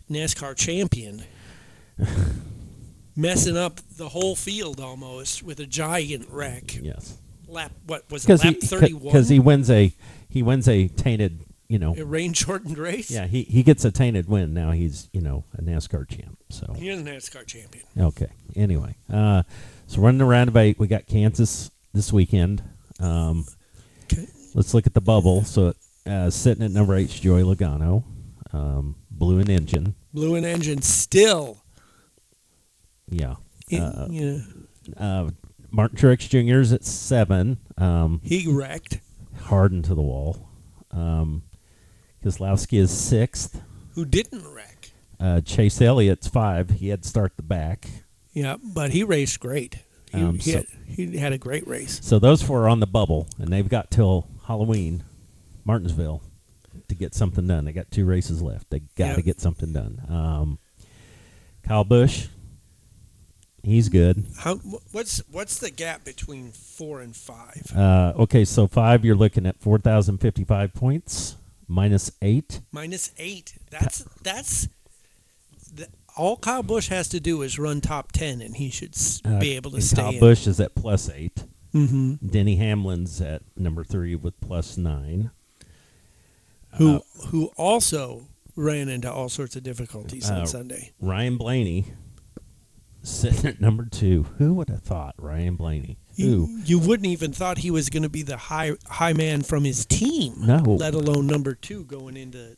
NASCAR 0.08 0.56
champion, 0.56 1.24
messing 3.16 3.56
up 3.56 3.80
the 3.96 4.10
whole 4.10 4.36
field 4.36 4.80
almost 4.80 5.42
with 5.42 5.58
a 5.60 5.66
giant 5.66 6.28
wreck. 6.30 6.76
Yes. 6.80 7.18
Lap 7.48 7.72
what 7.86 8.10
was 8.10 8.24
it? 8.24 8.26
Because 8.26 8.44
Lap 8.44 8.54
he 8.60 8.66
thirty 8.66 8.92
one. 8.94 9.04
because 9.04 9.28
he 9.28 9.38
wins 9.38 9.70
a 9.70 9.92
he 10.28 10.42
wins 10.42 10.68
a 10.68 10.88
tainted 10.88 11.40
you 11.68 11.78
know 11.78 11.94
a 11.96 12.04
rain 12.04 12.32
shortened 12.32 12.78
race. 12.78 13.10
yeah 13.10 13.26
he 13.26 13.42
he 13.42 13.62
gets 13.62 13.84
a 13.84 13.90
tainted 13.90 14.28
win 14.28 14.54
now 14.54 14.70
he's 14.72 15.08
you 15.12 15.20
know 15.20 15.44
a 15.56 15.62
NASCAR 15.62 16.08
champ 16.08 16.38
so 16.50 16.72
He 16.74 16.88
is 16.88 17.00
a 17.00 17.04
NASCAR 17.04 17.46
champion. 17.46 17.84
Okay. 17.98 18.28
Anyway, 18.56 18.94
uh, 19.12 19.42
so 19.86 20.00
running 20.00 20.22
around 20.22 20.48
about, 20.48 20.78
we 20.78 20.86
got 20.86 21.06
Kansas 21.06 21.70
this 21.92 22.12
weekend. 22.12 22.62
Um, 23.00 23.44
Okay. 24.04 24.26
let's 24.54 24.72
look 24.72 24.86
at 24.86 24.94
the 24.94 25.00
bubble. 25.02 25.44
So 25.44 25.74
uh, 26.06 26.30
sitting 26.30 26.64
at 26.64 26.70
number 26.70 26.94
eight 26.96 27.10
Joey 27.10 27.42
Logano, 27.42 28.02
um, 28.54 28.96
Blue 29.10 29.38
and 29.38 29.50
Engine. 29.50 29.94
Blew 30.14 30.34
an 30.36 30.44
engine 30.46 30.80
still. 30.80 31.62
Yeah. 33.10 33.34
Uh, 33.72 34.06
know, 34.08 34.40
Uh, 34.96 35.30
Martin 35.70 35.96
Truex 35.98 36.28
Jr. 36.28 36.60
is 36.60 36.72
at 36.72 36.84
seven. 36.84 37.58
Um, 37.76 38.20
He 38.24 38.46
wrecked. 38.50 39.00
hard 39.42 39.72
into 39.72 39.94
the 39.94 40.02
wall. 40.02 40.48
Um, 40.90 41.42
Keselowski 42.24 42.78
is 42.78 42.90
sixth. 42.90 43.60
Who 43.94 44.04
didn't 44.04 44.46
wreck? 44.52 44.90
Uh, 45.20 45.40
Chase 45.40 45.80
Elliott's 45.80 46.28
five. 46.28 46.70
He 46.70 46.88
had 46.88 47.02
to 47.02 47.08
start 47.08 47.36
the 47.36 47.42
back. 47.42 47.88
Yeah, 48.32 48.56
but 48.62 48.90
he 48.92 49.02
raced 49.04 49.40
great. 49.40 49.78
He, 50.12 50.20
Um, 50.22 50.38
he, 50.38 50.52
so- 50.52 50.58
had, 50.58 50.66
he 50.86 51.16
had 51.18 51.32
a 51.32 51.38
great 51.38 51.66
race. 51.66 52.00
So 52.02 52.18
those 52.18 52.42
four 52.42 52.62
are 52.64 52.68
on 52.68 52.80
the 52.80 52.86
bubble, 52.86 53.26
and 53.38 53.52
they've 53.52 53.68
got 53.68 53.90
till 53.90 54.26
Halloween, 54.46 55.02
Martinsville, 55.64 56.22
to 56.88 56.94
get 56.94 57.14
something 57.14 57.46
done. 57.46 57.64
They 57.66 57.72
got 57.72 57.90
two 57.90 58.04
races 58.06 58.40
left. 58.40 58.70
They 58.70 58.80
got 58.96 59.10
to 59.12 59.16
Yeah. 59.16 59.20
get 59.22 59.40
something 59.40 59.72
done. 59.72 60.00
Um, 60.08 60.58
Kyle 61.62 61.84
Busch, 61.84 62.28
he's 63.62 63.88
good. 63.88 64.24
How 64.38 64.56
what's 64.92 65.18
what's 65.30 65.58
the 65.58 65.70
gap 65.70 66.04
between 66.04 66.52
four 66.52 67.00
and 67.00 67.14
five? 67.14 67.70
Uh, 67.74 68.12
okay, 68.18 68.44
so 68.44 68.66
five, 68.66 69.04
you're 69.04 69.16
looking 69.16 69.46
at 69.46 69.58
four 69.60 69.78
thousand 69.78 70.18
fifty-five 70.18 70.74
points, 70.74 71.36
minus 71.66 72.10
eight. 72.22 72.60
Minus 72.72 73.10
eight. 73.18 73.54
That's 73.70 74.04
that's. 74.22 74.68
The, 75.74 75.86
all 76.16 76.36
Kyle 76.36 76.62
Busch 76.62 76.88
has 76.88 77.08
to 77.10 77.20
do 77.20 77.42
is 77.42 77.58
run 77.58 77.80
top 77.80 78.10
ten, 78.12 78.40
and 78.40 78.56
he 78.56 78.70
should 78.70 78.96
Uh, 79.24 79.38
be 79.38 79.54
able 79.54 79.70
to 79.72 79.80
stay 79.82 80.02
Kyle 80.02 80.12
in. 80.14 80.20
Busch 80.20 80.46
is 80.46 80.58
at 80.60 80.74
plus 80.74 81.08
eight. 81.10 81.44
hmm 81.72 82.14
Denny 82.26 82.56
Hamlin's 82.56 83.20
at 83.20 83.42
number 83.56 83.84
three 83.84 84.14
with 84.16 84.40
plus 84.40 84.76
nine. 84.76 85.30
Who 86.78 86.96
Uh, 86.96 87.00
who 87.28 87.46
also 87.56 88.26
ran 88.56 88.88
into 88.88 89.12
all 89.12 89.28
sorts 89.28 89.54
of 89.54 89.62
difficulties 89.62 90.28
Uh, 90.30 90.40
on 90.40 90.46
Sunday. 90.46 90.90
Ryan 91.00 91.36
Blaney 91.36 91.84
sitting 93.08 93.46
at 93.46 93.60
number 93.60 93.86
two. 93.86 94.24
Who 94.38 94.54
would 94.54 94.68
have 94.68 94.82
thought 94.82 95.14
Ryan 95.18 95.56
Blaney? 95.56 95.98
Who? 96.16 96.22
You, 96.24 96.60
you 96.64 96.78
wouldn't 96.78 97.06
even 97.06 97.32
thought 97.32 97.58
he 97.58 97.70
was 97.70 97.88
going 97.90 98.02
to 98.02 98.08
be 98.08 98.22
the 98.22 98.36
high 98.36 98.72
high 98.88 99.12
man 99.12 99.42
from 99.42 99.64
his 99.64 99.86
team. 99.86 100.34
No. 100.40 100.56
Let 100.64 100.94
alone 100.94 101.26
number 101.26 101.54
two 101.54 101.84
going 101.84 102.16
into. 102.16 102.56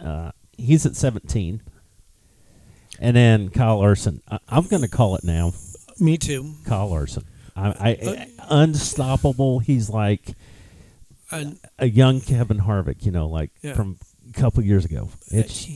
Uh, 0.00 0.32
he's 0.56 0.86
at 0.86 0.96
17. 0.96 1.62
And 2.98 3.16
then 3.16 3.48
Kyle 3.50 3.78
Larson. 3.78 4.20
I, 4.30 4.38
I'm 4.48 4.66
going 4.66 4.82
to 4.82 4.88
call 4.88 5.16
it 5.16 5.24
now. 5.24 5.52
Me 5.98 6.16
too. 6.18 6.54
Kyle 6.66 6.88
Larson. 6.90 7.24
I, 7.56 7.68
I, 7.68 7.92
Uh, 8.06 8.24
unstoppable. 8.50 9.58
He's 9.60 9.88
like 9.90 10.34
a 11.78 11.86
young 11.86 12.20
Kevin 12.20 12.58
Harvick, 12.58 13.04
you 13.04 13.12
know, 13.12 13.28
like 13.28 13.50
Yeah. 13.62 13.74
from 13.74 13.98
a 14.28 14.32
couple 14.32 14.62
years 14.64 14.84
ago. 14.84 15.10
It's 15.28 15.68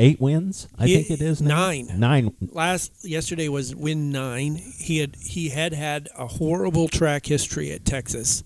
eight 0.00 0.20
wins, 0.20 0.66
I 0.78 0.86
He- 0.86 0.94
think 0.96 1.10
it 1.10 1.22
is 1.22 1.40
now. 1.40 1.48
nine. 1.66 1.92
Nine. 1.98 2.34
last 2.50 2.92
yesterday 3.04 3.48
was 3.48 3.74
win 3.74 4.10
nine. 4.10 4.56
He 4.56 4.98
had 4.98 5.16
he 5.16 5.50
had 5.50 5.72
had 5.74 6.08
a 6.16 6.26
horrible 6.26 6.88
track 6.88 7.26
history 7.26 7.70
at 7.70 7.84
Texas. 7.84 8.42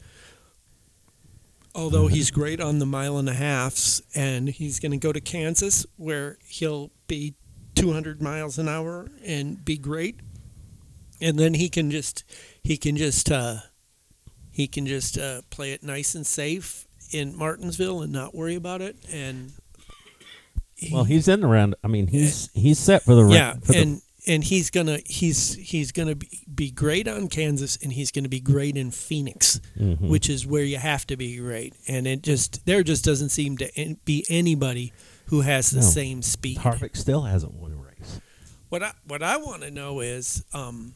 Although 1.77 2.07
he's 2.07 2.31
great 2.31 2.61
on 2.61 2.79
the 2.79 2.87
mile 2.87 3.19
and 3.19 3.29
a 3.29 3.35
halfs, 3.35 4.01
and 4.15 4.49
he's 4.49 4.79
going 4.79 4.93
to 4.93 4.97
go 4.99 5.13
to 5.13 5.21
Kansas 5.21 5.85
where 5.97 6.39
he'll 6.47 6.93
be 7.09 7.35
200 7.75 8.23
miles 8.23 8.59
an 8.59 8.69
hour 8.69 9.11
and 9.25 9.65
be 9.65 9.77
great, 9.77 10.21
and 11.21 11.37
then 11.37 11.55
he 11.55 11.69
can 11.69 11.91
just 11.91 12.23
he 12.63 12.77
can 12.77 12.97
just 12.97 13.29
uh, 13.31 13.57
he 14.53 14.69
can 14.69 14.87
just 14.87 15.19
uh, 15.19 15.43
play 15.51 15.73
it 15.73 15.83
nice 15.83 16.15
and 16.15 16.25
safe 16.27 16.87
in 17.11 17.37
Martinsville 17.37 18.03
and 18.03 18.13
not 18.13 18.35
worry 18.37 18.55
about 18.55 18.81
it. 18.81 18.97
And 19.13 19.53
he- 20.77 20.93
Well, 20.95 21.05
he's 21.05 21.29
in 21.29 21.41
the 21.41 21.47
round. 21.47 21.75
I 21.85 21.89
mean, 21.89 22.07
he's 22.09 22.51
he's 22.55 22.79
set 22.79 23.03
for 23.03 23.15
the 23.15 23.27
yeah, 23.29 23.51
round. 23.51 23.65
for 23.65 23.73
the- 23.73 23.79
and 23.83 24.03
and 24.27 24.43
he's 24.45 24.71
gonna 24.71 24.99
he's 25.07 25.55
he's 25.55 25.93
gonna 25.93 26.15
be, 26.17 26.29
be 26.55 26.71
great 26.71 27.07
on 27.09 27.29
Kansas, 27.29 27.77
and 27.83 27.93
he's 27.93 28.11
gonna 28.11 28.29
be 28.29 28.41
great 28.41 28.77
in 28.77 28.91
Phoenix, 28.91 29.61
Mhm. 29.79 30.09
which 30.09 30.29
is 30.31 30.47
where 30.47 30.65
you 30.65 30.79
have 30.79 31.07
to 31.09 31.17
be 31.17 31.37
great. 31.37 31.75
And 31.89 32.07
it 32.07 32.23
just 32.23 32.65
there 32.67 32.83
just 32.83 33.05
doesn't 33.05 33.29
seem 33.31 33.59
to 33.59 33.97
be 34.05 34.25
anybody 34.31 34.93
who 35.27 35.43
has 35.43 35.71
the 35.71 35.81
No. 35.81 35.87
same 35.87 36.23
speed. 36.23 36.59
Harvick 36.59 36.97
still 36.97 37.23
hasn't 37.23 37.55
won 37.55 37.73
a 37.73 37.77
race. 37.77 38.21
What 38.71 38.83
I 38.83 38.93
what 39.07 39.23
I 39.23 39.37
want 39.37 39.63
to 39.63 39.71
know 39.71 40.01
is, 40.01 40.43
um, 40.55 40.95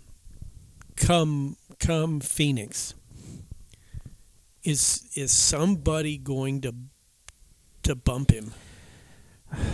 come 0.97 1.57
come 1.79 2.21
Phoenix, 2.21 2.95
is 4.65 5.03
is 5.15 5.33
somebody 5.33 6.17
going 6.19 6.61
to 6.63 6.75
to 7.85 7.95
bump 7.95 8.31
him? 8.31 8.53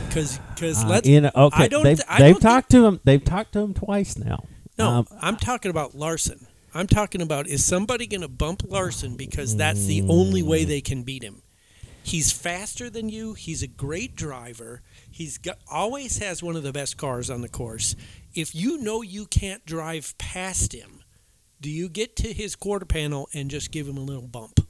Because 0.08 0.38
because 0.54 0.84
Uh, 0.84 0.88
let's 0.88 1.08
okay, 1.08 1.28
I 1.36 1.68
don't 1.68 1.82
they've, 1.84 1.96
th- 1.98 2.06
I 2.08 2.18
they've 2.18 2.34
don't 2.34 2.34
think- 2.34 2.40
talked 2.42 2.70
to 2.70 2.86
him. 2.86 3.00
They've 3.04 3.24
talked 3.24 3.52
to 3.54 3.60
him 3.60 3.74
twice 3.74 4.16
now. 4.16 4.44
No, 4.78 4.88
Um, 4.88 5.06
I'm 5.20 5.36
talking 5.36 5.70
about 5.70 5.94
Larson. 5.94 6.46
I'm 6.74 6.86
talking 6.88 7.22
about 7.22 7.46
is 7.46 7.64
somebody 7.64 8.06
going 8.06 8.22
to 8.22 8.28
bump 8.28 8.62
Larson 8.68 9.16
because 9.16 9.56
that's 9.56 9.86
the 9.86 10.02
only 10.08 10.42
way 10.42 10.64
they 10.64 10.80
can 10.80 11.04
beat 11.04 11.22
him. 11.22 11.42
He's 12.02 12.32
faster 12.32 12.90
than 12.90 13.08
you. 13.08 13.34
He's 13.34 13.62
a 13.62 13.68
great 13.68 14.14
driver. 14.16 14.82
He's 15.10 15.38
got 15.38 15.58
always 15.70 16.18
has 16.18 16.42
one 16.42 16.56
of 16.56 16.62
the 16.64 16.72
best 16.72 16.96
cars 16.96 17.30
on 17.30 17.40
the 17.40 17.48
course. 17.48 17.94
If 18.34 18.54
you 18.54 18.78
know 18.78 19.02
you 19.02 19.26
can't 19.26 19.64
drive 19.64 20.18
past 20.18 20.72
him, 20.74 21.02
do 21.60 21.70
you 21.70 21.88
get 21.88 22.16
to 22.16 22.32
his 22.32 22.56
quarter 22.56 22.84
panel 22.84 23.28
and 23.32 23.50
just 23.50 23.70
give 23.70 23.86
him 23.88 23.96
a 23.96 24.00
little 24.02 24.26
bump? 24.26 24.60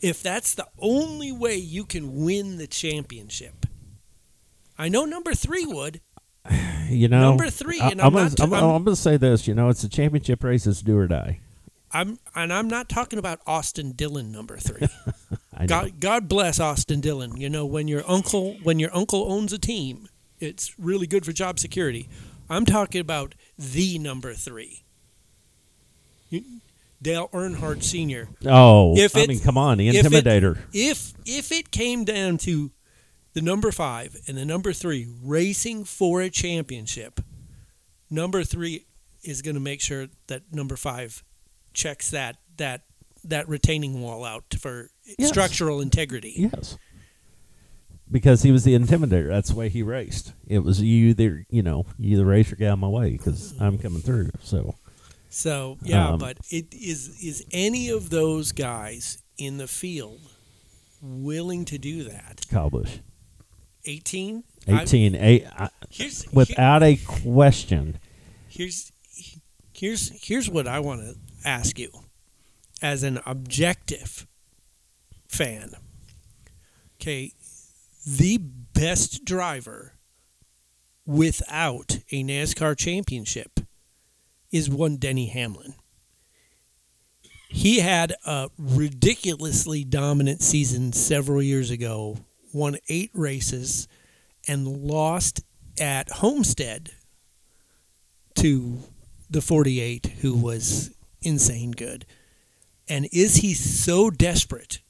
If 0.00 0.22
that's 0.22 0.54
the 0.54 0.66
only 0.80 1.30
way 1.30 1.56
you 1.56 1.84
can 1.84 2.24
win 2.24 2.58
the 2.58 2.66
championship. 2.66 3.66
I 4.78 4.88
know 4.88 5.04
number 5.04 5.34
3 5.34 5.66
would. 5.66 6.00
you 6.88 7.08
know, 7.08 7.20
Number 7.20 7.48
three, 7.50 7.78
I, 7.80 7.90
and 7.90 8.00
I'm, 8.00 8.08
I'm 8.08 8.12
gonna, 8.14 8.34
I'm, 8.40 8.52
I'm- 8.54 8.64
I'm 8.64 8.84
gonna 8.84 8.96
say 8.96 9.16
this. 9.16 9.46
You 9.46 9.54
know, 9.54 9.68
it's 9.68 9.84
a 9.84 9.88
championship 9.88 10.42
race. 10.42 10.66
It's 10.66 10.82
do 10.82 10.98
or 10.98 11.06
die. 11.06 11.38
I'm 11.92 12.18
and 12.34 12.52
I'm 12.52 12.66
not 12.68 12.88
talking 12.88 13.18
about 13.20 13.38
Austin 13.46 13.92
Dillon 13.92 14.32
number 14.32 14.56
three. 14.56 14.88
God 15.68 16.00
God 16.00 16.28
bless 16.28 16.58
Austin 16.58 17.00
Dillon. 17.00 17.36
You 17.36 17.48
know 17.48 17.64
when 17.64 17.86
your 17.86 18.02
uncle 18.10 18.54
when 18.64 18.78
your 18.80 18.92
uncle 18.96 19.30
owns 19.30 19.52
a 19.52 19.58
team, 19.58 20.08
it's 20.40 20.76
really 20.80 21.06
good 21.06 21.24
for 21.24 21.32
job 21.32 21.60
security. 21.60 22.08
I'm 22.50 22.64
talking 22.66 23.00
about 23.00 23.34
the 23.56 23.98
number 24.00 24.34
three. 24.34 24.82
You- 26.28 26.44
Dale 27.00 27.28
Earnhardt 27.32 27.82
Sr. 27.82 28.28
Oh, 28.46 28.96
If 28.96 29.16
I 29.16 29.26
mean, 29.26 29.40
come 29.40 29.58
on, 29.58 29.78
the 29.78 29.88
if 29.88 30.06
it- 30.06 30.12
intimidator. 30.12 30.58
If 30.72 31.12
if 31.26 31.52
it 31.52 31.70
came 31.70 32.04
down 32.04 32.38
to 32.38 32.70
the 33.34 33.40
number 33.42 33.70
five 33.72 34.16
and 34.26 34.36
the 34.36 34.44
number 34.44 34.72
three 34.72 35.06
racing 35.22 35.84
for 35.84 36.20
a 36.20 36.30
championship, 36.30 37.20
number 38.10 38.44
three 38.44 38.86
is 39.22 39.40
going 39.42 39.54
to 39.54 39.60
make 39.60 39.80
sure 39.80 40.08
that 40.26 40.42
number 40.52 40.76
five 40.76 41.22
checks 41.72 42.10
that 42.10 42.36
that 42.56 42.82
that 43.24 43.48
retaining 43.48 44.00
wall 44.02 44.24
out 44.24 44.44
for 44.58 44.90
Yes. 45.18 45.28
structural 45.30 45.80
integrity. 45.80 46.34
yes, 46.36 46.76
because 48.10 48.42
he 48.42 48.50
was 48.52 48.64
the 48.64 48.74
intimidator. 48.76 49.28
That's 49.28 49.50
the 49.50 49.54
way 49.56 49.68
he 49.68 49.82
raced. 49.82 50.32
It 50.46 50.60
was 50.60 50.80
you 50.82 51.08
either, 51.10 51.46
you 51.48 51.62
know, 51.62 51.86
you 51.98 52.14
either 52.16 52.24
race 52.26 52.52
or 52.52 52.56
get 52.56 52.68
out 52.68 52.72
of 52.74 52.78
my 52.80 52.88
way 52.88 53.12
because 53.12 53.54
I'm 53.60 53.78
coming 53.78 54.02
through. 54.02 54.30
So 54.42 54.74
So 55.30 55.78
yeah, 55.82 56.10
Um, 56.10 56.18
but 56.18 56.36
it 56.50 56.72
is 56.74 57.08
is 57.22 57.44
any 57.52 57.88
of 57.88 58.10
those 58.10 58.52
guys 58.52 59.22
in 59.38 59.56
the 59.58 59.66
field 59.68 60.20
willing 61.00 61.64
to 61.66 61.78
do 61.78 62.04
that? 62.04 62.44
Kyle 62.50 62.70
Busch, 62.70 62.98
Eighteen. 63.84 64.44
18, 64.68 65.16
eight, 65.16 65.44
I, 65.58 65.70
Here's 65.90 66.22
here- 66.22 66.30
without 66.32 66.82
a 66.84 66.96
question. 66.96 67.98
here's 68.48 68.92
here's 69.72 70.10
here's 70.24 70.48
what 70.48 70.68
I 70.68 70.78
want 70.78 71.00
to 71.00 71.16
ask 71.44 71.78
you 71.80 71.90
as 72.80 73.02
an 73.02 73.18
objective 73.26 74.26
fan. 75.26 75.72
Okay, 77.00 77.32
the 78.06 78.38
best 78.38 79.24
driver 79.24 79.94
without 81.04 81.98
a 82.12 82.22
NASCAR 82.22 82.76
championship 82.76 83.58
is 84.52 84.70
one 84.70 84.96
Denny 84.98 85.26
Hamlin. 85.26 85.74
He 87.48 87.80
had 87.80 88.14
a 88.24 88.48
ridiculously 88.56 89.82
dominant 89.84 90.40
season 90.40 90.92
several 90.92 91.42
years 91.42 91.70
ago, 91.70 92.18
won 92.52 92.76
8 92.88 93.10
races 93.14 93.88
and 94.46 94.66
lost 94.66 95.40
at 95.78 96.10
Homestead 96.10 96.90
to 98.36 98.80
the 99.30 99.40
48 99.40 100.06
who 100.20 100.34
was 100.34 100.94
insane 101.22 101.70
good. 101.70 102.04
And 102.88 103.08
is 103.12 103.36
he 103.36 103.54
so 103.54 104.10
desperate 104.10 104.80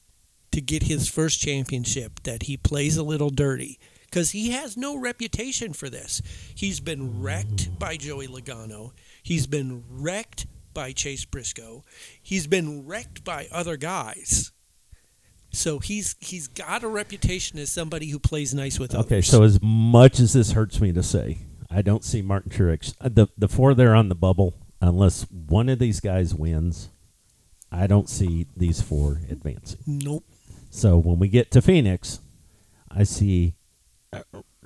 to 0.51 0.61
get 0.61 0.83
his 0.83 1.07
first 1.07 1.39
championship 1.39 2.23
that 2.23 2.43
he 2.43 2.57
plays 2.57 2.97
a 2.97 3.03
little 3.03 3.29
dirty? 3.29 3.79
Because 4.05 4.31
he 4.31 4.51
has 4.51 4.77
no 4.77 4.97
reputation 4.97 5.73
for 5.73 5.89
this. 5.89 6.21
He's 6.53 6.79
been 6.79 7.21
wrecked 7.21 7.79
by 7.79 7.97
Joey 7.97 8.27
Logano. 8.27 8.91
He's 9.23 9.47
been 9.47 9.83
wrecked 9.89 10.45
by 10.73 10.91
Chase 10.91 11.25
Briscoe. 11.25 11.83
He's 12.21 12.47
been 12.47 12.85
wrecked 12.85 13.23
by 13.23 13.47
other 13.51 13.77
guys. 13.77 14.51
So 15.55 15.77
he's 15.79 16.15
he's 16.19 16.47
got 16.47 16.83
a 16.83 16.87
reputation 16.87 17.59
as 17.59 17.71
somebody 17.71 18.09
who 18.09 18.17
plays 18.19 18.53
nice 18.53 18.79
with 18.79 18.93
Okay, 18.95 19.15
others. 19.17 19.27
so 19.27 19.43
as 19.43 19.59
much 19.61 20.19
as 20.19 20.33
this 20.33 20.51
hurts 20.53 20.81
me 20.81 20.91
to 20.93 21.03
say, 21.03 21.37
I 21.69 21.81
don't 21.83 22.03
see 22.03 22.21
Martin 22.23 22.51
Truex. 22.51 22.93
uh, 22.99 23.09
The 23.09 23.27
the 23.37 23.47
four 23.47 23.73
there 23.75 23.93
on 23.95 24.09
the 24.09 24.15
bubble, 24.15 24.55
unless 24.81 25.23
one 25.29 25.69
of 25.69 25.77
these 25.79 25.99
guys 25.99 26.33
wins, 26.33 26.89
I 27.71 27.85
don't 27.87 28.09
see 28.09 28.47
these 28.57 28.81
four 28.81 29.21
advancing. 29.29 29.79
Nope. 29.85 30.25
So 30.71 30.97
when 30.97 31.19
we 31.19 31.27
get 31.29 31.51
to 31.51 31.61
Phoenix, 31.61 32.19
I 32.89 33.03
see. 33.03 33.53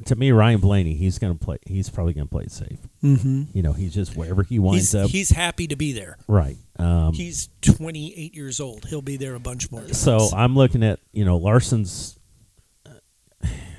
To 0.06 0.16
me, 0.16 0.32
Ryan 0.32 0.60
Blaney, 0.60 0.94
he's 0.96 1.20
going 1.20 1.38
to 1.38 1.44
play. 1.44 1.58
He's 1.66 1.90
probably 1.90 2.14
going 2.14 2.28
to 2.28 2.32
play 2.32 2.44
it 2.44 2.52
safe. 2.52 2.80
Mm-hmm. 3.04 3.44
You 3.54 3.62
know, 3.64 3.74
he's 3.74 3.94
just 3.94 4.16
wherever 4.16 4.44
he 4.44 4.60
winds 4.60 4.92
He's, 4.92 4.96
up. 4.96 5.10
he's 5.10 5.30
happy 5.32 5.68
to 5.68 5.76
be 5.76 5.92
there. 5.94 6.18
right. 6.28 6.58
Um, 6.80 7.14
He's 7.14 7.50
28 7.64 8.36
years 8.36 8.60
old. 8.60 8.86
He'll 8.86 9.02
be 9.02 9.18
there 9.18 9.34
a 9.34 9.40
bunch 9.40 9.72
more 9.72 9.82
times. 9.82 10.00
so 10.00 10.30
I'm 10.36 10.56
looking 10.56 10.84
at 10.84 11.00
you 11.12 11.26
know 11.26 11.38
Larson's. 11.38 12.20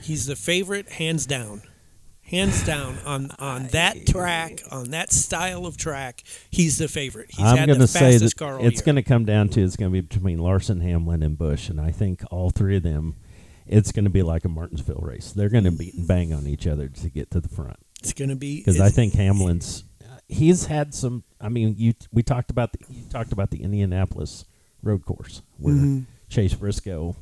he's 0.02 0.26
the 0.26 0.36
favorite, 0.36 0.88
hands 0.88 1.24
down, 1.26 1.62
hands 2.22 2.64
down 2.66 2.98
on 3.06 3.30
on 3.38 3.68
that 3.68 4.06
track, 4.08 4.62
on 4.70 4.90
that 4.90 5.12
style 5.12 5.64
of 5.66 5.76
track. 5.76 6.22
He's 6.50 6.78
the 6.78 6.88
favorite. 6.88 7.26
He's 7.30 7.46
I'm 7.46 7.56
had 7.56 7.66
going 7.68 7.78
the 7.78 7.86
to 7.86 7.92
say 7.92 8.12
fastest 8.12 8.36
that 8.38 8.60
it's 8.64 8.82
going 8.82 8.96
to 8.96 9.02
come 9.02 9.24
down 9.24 9.48
to 9.50 9.62
it's 9.62 9.76
going 9.76 9.92
to 9.92 9.92
be 9.92 10.00
between 10.00 10.38
Larson, 10.38 10.80
Hamlin, 10.80 11.22
and 11.22 11.38
Busch, 11.38 11.68
and 11.68 11.80
I 11.80 11.90
think 11.92 12.22
all 12.30 12.50
three 12.50 12.76
of 12.76 12.82
them. 12.82 13.16
It's 13.68 13.92
going 13.92 14.04
to 14.04 14.10
be 14.10 14.22
like 14.22 14.44
a 14.44 14.48
Martinsville 14.48 15.02
race. 15.02 15.32
They're 15.32 15.48
going 15.48 15.64
to 15.64 15.70
beat 15.70 15.94
and 15.94 16.06
bang 16.08 16.32
on 16.32 16.46
each 16.46 16.66
other 16.66 16.88
to 16.88 17.08
get 17.10 17.30
to 17.32 17.40
the 17.40 17.48
front. 17.48 17.76
It's 18.00 18.12
going 18.12 18.30
to 18.30 18.36
be 18.36 18.58
because 18.58 18.80
I 18.80 18.88
think 18.90 19.14
Hamlin's 19.14 19.84
he's 20.28 20.66
had 20.66 20.94
some. 20.94 21.24
I 21.40 21.48
mean, 21.48 21.74
you 21.78 21.94
we 22.12 22.22
talked 22.22 22.50
about 22.50 22.72
the 22.72 22.78
you 22.88 23.04
talked 23.10 23.32
about 23.32 23.50
the 23.50 23.62
Indianapolis 23.62 24.44
road 24.82 25.04
course 25.04 25.42
where 25.58 25.74
Mhm. 25.74 26.06
Chase 26.28 26.54
Briscoe 26.54 27.16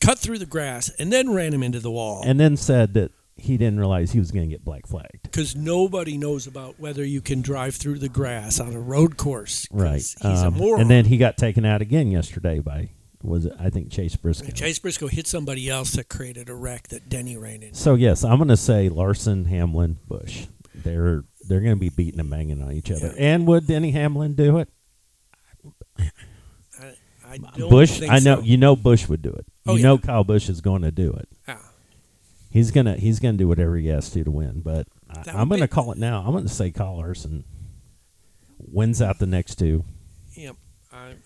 cut 0.00 0.18
through 0.18 0.38
the 0.38 0.46
grass 0.46 0.90
and 0.98 1.12
then 1.12 1.30
ran 1.30 1.52
him 1.54 1.62
into 1.62 1.78
the 1.80 1.90
wall. 1.90 2.22
and 2.24 2.40
then 2.40 2.56
said 2.56 2.94
that 2.94 3.12
he 3.36 3.56
didn't 3.56 3.78
realize 3.78 4.12
he 4.12 4.18
was 4.18 4.30
going 4.32 4.46
to 4.46 4.50
get 4.54 4.64
black 4.64 4.86
flagged. 4.86 5.22
because 5.22 5.54
nobody 5.56 6.18
knows 6.18 6.46
about 6.46 6.78
whether 6.80 7.02
you 7.04 7.20
can 7.22 7.40
drive 7.40 7.74
through 7.74 7.98
the 7.98 8.08
grass 8.08 8.58
on 8.60 8.74
a 8.74 8.80
road 8.80 9.16
course. 9.16 9.66
Right. 9.70 9.94
He's 10.02 10.16
a 10.22 10.48
Um, 10.48 10.54
moron. 10.58 10.80
and 10.82 10.90
then 10.90 11.04
he 11.06 11.16
got 11.16 11.38
taken 11.38 11.64
out 11.64 11.80
again 11.80 12.10
yesterday 12.10 12.58
by 12.58 12.90
was 13.22 13.46
it, 13.46 13.52
I 13.58 13.70
think 13.70 13.90
Chase 13.90 14.16
Briscoe. 14.16 14.50
Chase 14.50 14.78
Briscoe 14.78 15.08
hit 15.08 15.26
somebody 15.26 15.68
else 15.68 15.92
that 15.92 16.08
created 16.08 16.48
a 16.48 16.54
wreck 16.54 16.88
that 16.88 17.08
Denny 17.08 17.36
ran 17.36 17.62
into. 17.62 17.76
So 17.76 17.94
yes, 17.94 18.24
I'm 18.24 18.38
going 18.38 18.48
to 18.48 18.56
say 18.56 18.88
Larson, 18.88 19.44
Hamlin, 19.46 19.98
Busch. 20.08 20.46
They're 20.74 21.24
they're 21.48 21.60
going 21.60 21.74
to 21.74 21.80
be 21.80 21.88
beating 21.90 22.20
and 22.20 22.30
banging 22.30 22.62
on 22.62 22.72
each 22.72 22.90
other. 22.90 23.08
Yeah. 23.16 23.34
And 23.34 23.46
would 23.46 23.66
Denny 23.66 23.90
Hamlin 23.90 24.34
do 24.34 24.58
it? 24.58 24.68
I, 25.98 27.34
I 27.34 27.38
Busch, 27.68 27.98
think 28.00 28.10
I 28.10 28.18
know 28.18 28.36
so. 28.36 28.42
you 28.42 28.56
know 28.56 28.74
Busch 28.74 29.08
would 29.08 29.22
do 29.22 29.30
it. 29.30 29.46
Oh, 29.66 29.72
you 29.74 29.78
yeah. 29.80 29.84
know 29.84 29.98
Kyle 29.98 30.24
Busch 30.24 30.48
is 30.48 30.60
going 30.60 30.82
to 30.82 30.90
do 30.90 31.12
it. 31.12 31.28
Ah, 31.46 31.58
He's 32.50 32.72
gonna 32.72 32.96
he's 32.96 33.20
gonna 33.20 33.36
do 33.38 33.46
whatever 33.46 33.76
he 33.76 33.86
has 33.88 34.10
to 34.10 34.24
to 34.24 34.30
win. 34.30 34.62
But 34.62 34.88
I, 35.08 35.22
I'm 35.30 35.48
gonna 35.48 35.62
be- 35.62 35.68
call 35.68 35.92
it 35.92 35.98
now. 35.98 36.24
I'm 36.26 36.32
gonna 36.32 36.48
say 36.48 36.72
Kyle 36.72 36.96
Larson 36.96 37.44
wins 38.58 39.00
out 39.00 39.18
the 39.20 39.26
next 39.26 39.56
two. 39.56 39.84
yep. 40.36 40.56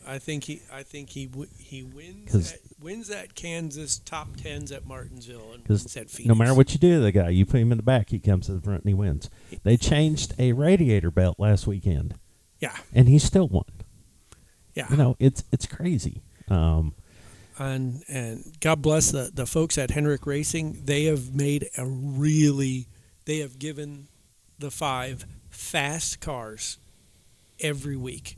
I, 0.07 0.15
I 0.15 0.19
think 0.19 0.45
he 0.45 0.63
I 0.73 0.83
think 0.83 1.11
he 1.11 1.27
w- 1.27 1.49
he 1.59 1.83
wins 1.83 2.31
'Cause- 2.33 2.53
at, 2.53 2.61
wins 2.81 3.11
at 3.11 3.35
Kansas 3.35 3.99
top 3.99 4.37
tens 4.37 4.71
at 4.73 4.87
Martinsville 4.87 5.53
and 5.55 5.67
wins 5.69 5.97
at 5.97 6.11
Phoenix. 6.11 6.29
no 6.29 6.35
matter 6.35 6.55
what 6.55 6.73
you 6.73 6.79
do 6.79 6.95
to 6.95 7.01
the 7.01 7.13
guy, 7.13 7.29
you 7.31 7.45
put 7.47 7.61
him 7.61 7.71
in 7.73 7.79
the 7.79 7.83
back, 7.85 8.11
he 8.11 8.19
comes 8.19 8.47
to 8.47 8.53
the 8.53 8.61
front 8.61 8.81
and 8.83 8.89
he 8.89 8.95
wins. 8.95 9.31
They 9.63 9.77
changed 9.77 10.35
a 10.39 10.53
radiator 10.53 11.11
belt 11.11 11.39
last 11.39 11.67
weekend, 11.67 12.15
Yeah, 12.61 12.77
and 12.93 13.09
he 13.09 13.19
still 13.19 13.49
won. 13.49 13.65
yeah. 14.75 14.87
You 14.91 14.97
know, 14.97 15.17
it's 15.19 15.45
it's 15.53 15.67
crazy. 15.67 16.23
Um, 16.49 16.95
and 17.59 18.03
and 18.09 18.53
God 18.61 18.83
bless 18.83 19.11
the 19.13 19.31
the 19.33 19.47
folks 19.47 19.79
at 19.79 19.91
Hendrick 19.93 20.27
Racing. 20.27 20.83
They 20.85 21.05
have 21.05 21.35
made 21.35 21.69
a 21.79 21.87
really 21.87 22.89
they 23.27 23.39
have 23.39 23.59
given 23.59 24.09
the 24.59 24.71
five 24.71 25.25
fast 25.51 26.21
cars 26.21 26.79
every 27.61 27.97
week. 27.97 28.37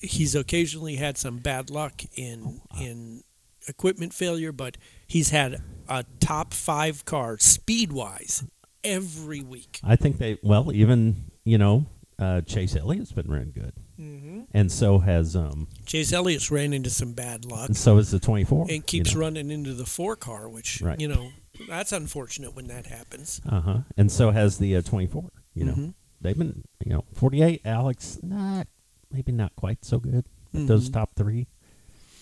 He's 0.00 0.34
occasionally 0.34 0.96
had 0.96 1.18
some 1.18 1.38
bad 1.38 1.70
luck 1.70 2.02
in 2.14 2.60
in 2.80 3.22
equipment 3.66 4.14
failure, 4.14 4.52
but 4.52 4.76
he's 5.06 5.30
had 5.30 5.62
a 5.88 6.04
top 6.20 6.54
five 6.54 7.04
car 7.04 7.38
speed 7.38 7.92
wise 7.92 8.44
every 8.84 9.40
week. 9.42 9.80
I 9.82 9.96
think 9.96 10.18
they 10.18 10.38
well 10.42 10.72
even 10.72 11.30
you 11.44 11.58
know 11.58 11.86
uh, 12.18 12.40
Chase 12.42 12.74
Elliott's 12.76 13.12
been 13.12 13.30
running 13.30 13.52
good, 13.52 13.72
Mm-hmm. 14.00 14.42
and 14.52 14.70
so 14.70 14.98
has 15.00 15.34
um 15.36 15.66
Chase 15.86 16.12
Elliott's 16.12 16.50
ran 16.50 16.72
into 16.72 16.90
some 16.90 17.12
bad 17.12 17.44
luck 17.44 17.66
and 17.68 17.76
so 17.76 17.98
is 17.98 18.10
the 18.10 18.18
24. 18.20 18.66
and 18.70 18.86
keeps 18.86 19.14
running 19.16 19.50
into 19.50 19.74
the 19.74 19.86
four 19.86 20.14
car, 20.16 20.48
which 20.48 20.80
Right. 20.80 21.00
you 21.00 21.08
know 21.08 21.30
that's 21.68 21.90
unfortunate 21.92 22.54
when 22.54 22.68
that 22.68 22.86
happens. 22.86 23.40
Uh 23.48 23.60
huh. 23.60 23.78
And 23.96 24.10
so 24.12 24.30
has 24.30 24.58
the 24.58 24.76
uh, 24.76 24.82
24. 24.82 25.28
You 25.54 25.64
know, 25.64 25.72
Mhm. 25.72 25.94
they've 26.20 26.38
been, 26.38 26.62
you 26.86 26.92
know, 26.92 27.04
48. 27.14 27.62
Alex, 27.64 28.20
not 28.22 28.68
maybe 29.10 29.32
not 29.32 29.54
quite 29.56 29.84
so 29.84 29.98
good. 29.98 30.24
But 30.52 30.66
those 30.66 30.88
top 30.88 31.14
three, 31.14 31.46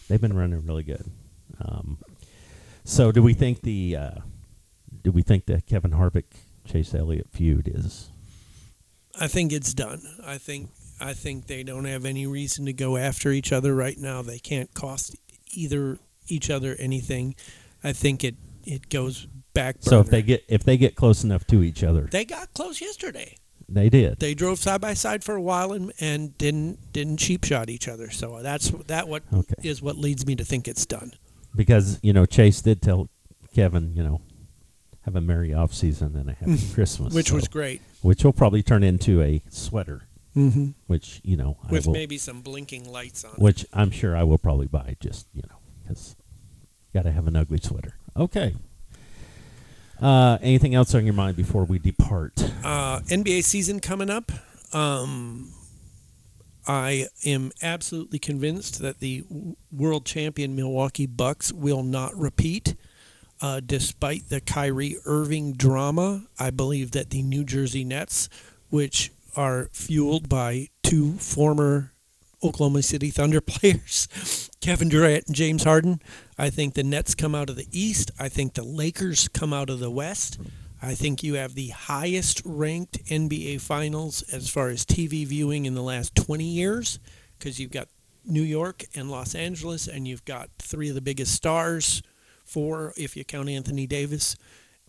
they've 0.08 0.20
been 0.20 0.36
running 0.36 0.66
really 0.66 0.82
good. 0.82 1.04
Um, 1.60 1.98
so 2.84 3.12
do 3.12 3.22
we 3.22 3.34
think 3.34 3.62
the 3.62 3.96
uh, 3.96 4.14
do 5.02 5.12
we 5.12 5.22
think 5.22 5.46
the 5.46 5.60
Kevin 5.62 5.92
Harvick 5.92 6.24
Chase 6.64 6.94
Elliott 6.94 7.28
feud 7.30 7.70
is? 7.72 8.10
I 9.18 9.28
think 9.28 9.52
it's 9.52 9.72
done. 9.72 10.02
I 10.24 10.38
think 10.38 10.70
I 11.00 11.12
think 11.12 11.46
they 11.46 11.62
don't 11.62 11.84
have 11.84 12.04
any 12.04 12.26
reason 12.26 12.66
to 12.66 12.72
go 12.72 12.96
after 12.96 13.30
each 13.30 13.52
other 13.52 13.74
right 13.74 13.98
now. 13.98 14.22
They 14.22 14.38
can't 14.38 14.72
cost 14.74 15.16
either 15.52 15.98
each 16.28 16.50
other 16.50 16.76
anything. 16.78 17.34
I 17.82 17.92
think 17.92 18.24
it 18.24 18.36
it 18.64 18.88
goes 18.88 19.26
back. 19.54 19.76
So 19.80 20.00
if 20.00 20.10
they 20.10 20.22
get 20.22 20.44
if 20.48 20.64
they 20.64 20.76
get 20.76 20.96
close 20.96 21.24
enough 21.24 21.46
to 21.48 21.62
each 21.62 21.82
other, 21.82 22.08
they 22.10 22.24
got 22.24 22.52
close 22.54 22.80
yesterday. 22.80 23.36
They 23.68 23.88
did. 23.88 24.18
They 24.20 24.34
drove 24.34 24.58
side 24.58 24.80
by 24.80 24.94
side 24.94 25.24
for 25.24 25.34
a 25.34 25.40
while 25.42 25.72
and, 25.72 25.92
and 26.00 26.36
didn't 26.38 26.92
didn't 26.92 27.18
cheap 27.18 27.44
shot 27.44 27.68
each 27.68 27.88
other. 27.88 28.10
So 28.10 28.40
that's 28.42 28.70
that 28.86 29.08
what 29.08 29.22
is 29.32 29.78
Okay. 29.78 29.84
what 29.84 29.96
leads 29.96 30.26
me 30.26 30.36
to 30.36 30.44
think 30.44 30.68
it's 30.68 30.86
done. 30.86 31.12
because 31.54 31.98
you 32.02 32.12
know 32.12 32.26
Chase 32.26 32.60
did 32.62 32.80
tell 32.82 33.08
Kevin, 33.54 33.94
you 33.96 34.02
know, 34.02 34.20
have 35.02 35.16
a 35.16 35.20
merry 35.20 35.52
off 35.54 35.72
season 35.74 36.14
and 36.16 36.28
a 36.30 36.34
happy 36.34 36.60
Christmas, 36.74 37.14
Which 37.14 37.32
was 37.32 37.48
great. 37.48 37.80
which 38.02 38.22
will 38.24 38.32
probably 38.32 38.62
turn 38.62 38.82
into 38.84 39.20
a 39.22 39.42
sweater, 39.50 40.02
Mm-hmm. 40.36 40.70
which 40.86 41.20
you 41.24 41.36
know 41.36 41.56
I 41.66 41.72
With 41.72 41.86
will, 41.86 41.94
maybe 41.94 42.18
some 42.18 42.42
blinking 42.42 42.90
lights 42.90 43.24
on. 43.24 43.32
it. 43.32 43.38
which 43.38 43.64
I'm 43.72 43.90
sure 43.90 44.14
I 44.16 44.22
will 44.24 44.38
probably 44.38 44.66
buy 44.66 44.96
just 45.00 45.26
you 45.32 45.42
know 45.48 45.56
because 45.82 46.14
got 46.94 47.02
to 47.04 47.12
have 47.12 47.26
an 47.26 47.34
ugly 47.36 47.58
sweater. 47.62 47.94
Okay. 48.16 48.54
Uh, 50.00 50.38
anything 50.42 50.74
else 50.74 50.94
on 50.94 51.04
your 51.04 51.14
mind 51.14 51.36
before 51.36 51.64
we 51.64 51.78
depart? 51.78 52.32
uh, 52.64 53.00
NBA 53.08 53.44
season 53.44 53.80
coming 53.80 54.10
up. 54.10 54.30
Um, 54.72 55.52
I 56.66 57.06
am 57.24 57.52
absolutely 57.62 58.18
convinced 58.18 58.80
that 58.80 58.98
the 58.98 59.24
world 59.70 60.04
champion 60.04 60.56
Milwaukee 60.56 61.06
Bucks 61.06 61.52
will 61.52 61.82
not 61.82 62.14
repeat. 62.16 62.74
Uh, 63.40 63.60
despite 63.64 64.28
the 64.30 64.40
Kyrie 64.40 64.96
Irving 65.04 65.52
drama, 65.52 66.24
I 66.38 66.50
believe 66.50 66.92
that 66.92 67.10
the 67.10 67.22
New 67.22 67.44
Jersey 67.44 67.84
Nets, 67.84 68.28
which 68.70 69.12
are 69.36 69.68
fueled 69.72 70.28
by 70.28 70.68
two 70.82 71.12
former 71.18 71.92
Oklahoma 72.42 72.82
City 72.82 73.10
Thunder 73.10 73.40
players, 73.42 74.45
Kevin 74.60 74.88
Durant 74.88 75.26
and 75.26 75.36
James 75.36 75.64
Harden, 75.64 76.00
I 76.38 76.50
think 76.50 76.74
the 76.74 76.82
Nets 76.82 77.14
come 77.14 77.34
out 77.34 77.50
of 77.50 77.56
the 77.56 77.68
East. 77.70 78.10
I 78.18 78.28
think 78.28 78.54
the 78.54 78.64
Lakers 78.64 79.28
come 79.28 79.52
out 79.52 79.70
of 79.70 79.78
the 79.78 79.90
West. 79.90 80.38
I 80.82 80.94
think 80.94 81.22
you 81.22 81.34
have 81.34 81.54
the 81.54 81.68
highest 81.68 82.42
ranked 82.44 83.04
NBA 83.06 83.60
Finals 83.60 84.22
as 84.32 84.48
far 84.48 84.68
as 84.68 84.84
TV 84.84 85.26
viewing 85.26 85.66
in 85.66 85.74
the 85.74 85.82
last 85.82 86.14
20 86.14 86.44
years 86.44 86.98
because 87.38 87.58
you've 87.58 87.70
got 87.70 87.88
New 88.24 88.42
York 88.42 88.84
and 88.94 89.10
Los 89.10 89.34
Angeles, 89.34 89.86
and 89.86 90.06
you've 90.06 90.24
got 90.24 90.50
three 90.58 90.88
of 90.88 90.94
the 90.94 91.00
biggest 91.00 91.32
stars, 91.32 92.02
four 92.44 92.92
if 92.96 93.16
you 93.16 93.24
count 93.24 93.48
Anthony 93.48 93.86
Davis. 93.86 94.36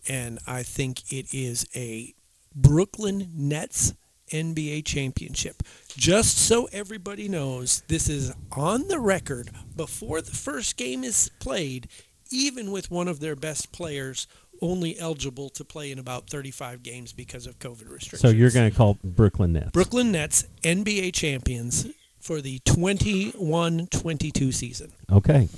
And 0.08 0.38
I 0.46 0.62
think 0.62 1.12
it 1.12 1.32
is 1.32 1.66
a 1.74 2.14
Brooklyn 2.54 3.30
Nets 3.34 3.94
NBA 4.30 4.84
championship. 4.84 5.62
Just 5.96 6.38
so 6.38 6.68
everybody 6.72 7.28
knows, 7.28 7.82
this 7.88 8.08
is 8.08 8.32
on 8.52 8.88
the 8.88 8.98
record 8.98 9.50
before 9.76 10.20
the 10.20 10.32
first 10.32 10.76
game 10.76 11.04
is 11.04 11.30
played, 11.40 11.88
even 12.30 12.70
with 12.70 12.90
one 12.90 13.08
of 13.08 13.20
their 13.20 13.36
best 13.36 13.72
players 13.72 14.26
only 14.60 14.98
eligible 14.98 15.48
to 15.50 15.64
play 15.64 15.92
in 15.92 15.98
about 15.98 16.28
35 16.28 16.82
games 16.82 17.12
because 17.12 17.46
of 17.46 17.58
COVID 17.58 17.90
restrictions. 17.90 18.20
So 18.20 18.28
you're 18.28 18.50
going 18.50 18.70
to 18.70 18.76
call 18.76 18.98
Brooklyn 19.04 19.52
Nets? 19.52 19.70
Brooklyn 19.70 20.12
Nets 20.12 20.44
NBA 20.62 21.12
champions 21.14 21.86
for 22.18 22.40
the 22.40 22.58
21-22 22.60 24.52
season. 24.52 24.92
Okay. 25.10 25.48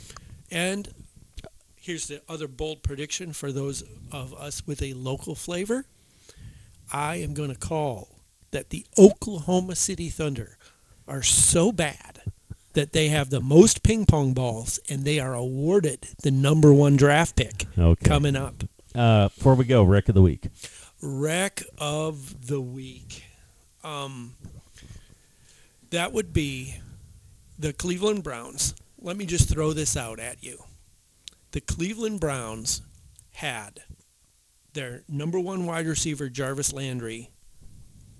And 0.50 0.88
here's 1.76 2.08
the 2.08 2.20
other 2.28 2.46
bold 2.46 2.82
prediction 2.82 3.32
for 3.32 3.52
those 3.52 3.82
of 4.12 4.34
us 4.34 4.66
with 4.66 4.82
a 4.82 4.92
local 4.92 5.34
flavor. 5.34 5.86
I 6.92 7.16
am 7.16 7.34
going 7.34 7.50
to 7.50 7.58
call 7.58 8.08
that 8.52 8.70
the 8.70 8.84
Oklahoma 8.98 9.76
City 9.76 10.08
Thunder 10.08 10.56
are 11.06 11.22
so 11.22 11.72
bad 11.72 12.22
that 12.72 12.92
they 12.92 13.08
have 13.08 13.30
the 13.30 13.40
most 13.40 13.82
ping 13.82 14.06
pong 14.06 14.32
balls 14.32 14.78
and 14.88 15.04
they 15.04 15.18
are 15.18 15.34
awarded 15.34 16.06
the 16.22 16.30
number 16.30 16.72
one 16.72 16.96
draft 16.96 17.34
pick 17.36 17.66
Okay. 17.76 18.08
coming 18.08 18.36
up. 18.36 18.62
Uh, 18.94 19.28
before 19.28 19.54
we 19.54 19.64
go, 19.64 19.82
wreck 19.82 20.08
of 20.08 20.14
the 20.14 20.22
week. 20.22 20.48
Wreck 21.02 21.62
of 21.78 22.46
the 22.46 22.60
week. 22.60 23.24
Um, 23.82 24.34
That 25.90 26.12
would 26.12 26.32
be 26.32 26.76
the 27.58 27.72
Cleveland 27.72 28.22
Browns. 28.22 28.74
Let 29.00 29.16
me 29.16 29.26
just 29.26 29.48
throw 29.48 29.72
this 29.72 29.96
out 29.96 30.20
at 30.20 30.42
you. 30.44 30.62
The 31.52 31.60
Cleveland 31.60 32.20
Browns 32.20 32.82
had 33.32 33.82
their 34.72 35.02
number 35.08 35.40
one 35.40 35.66
wide 35.66 35.86
receiver 35.88 36.28
Jarvis 36.28 36.72
Landry 36.72 37.30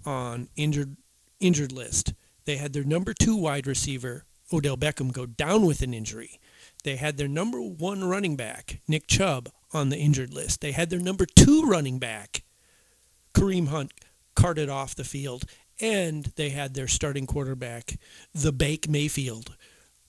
on 0.05 0.49
injured 0.57 0.97
injured 1.39 1.73
list. 1.73 2.15
They 2.45 2.57
had 2.57 2.73
their 2.73 2.85
number 2.85 3.13
two 3.13 3.37
wide 3.37 3.67
receiver 3.67 4.25
Odell 4.53 4.77
Beckham 4.77 5.13
go 5.13 5.27
down 5.27 5.65
with 5.65 5.83
an 5.83 5.95
injury. 5.95 6.41
They 6.83 6.97
had 6.97 7.17
their 7.17 7.29
number 7.29 7.61
one 7.61 8.05
running 8.05 8.37
back 8.37 8.81
Nick 8.89 9.07
Chubb 9.07 9.51
on 9.73 9.89
the 9.91 9.99
injured 9.99 10.33
list. 10.33 10.61
They 10.61 10.73
had 10.73 10.91
their 10.91 10.99
number 10.99 11.27
two 11.27 11.63
running 11.63 11.99
back 11.99 12.43
Kareem 13.35 13.69
Hunt 13.69 13.93
carted 14.35 14.69
off 14.69 14.95
the 14.95 15.05
field, 15.05 15.45
and 15.81 16.33
they 16.37 16.51
had 16.51 16.75
their 16.75 16.89
starting 16.89 17.27
quarterback, 17.27 17.99
the 18.35 18.53
Baker 18.53 18.91
Mayfield, 18.91 19.57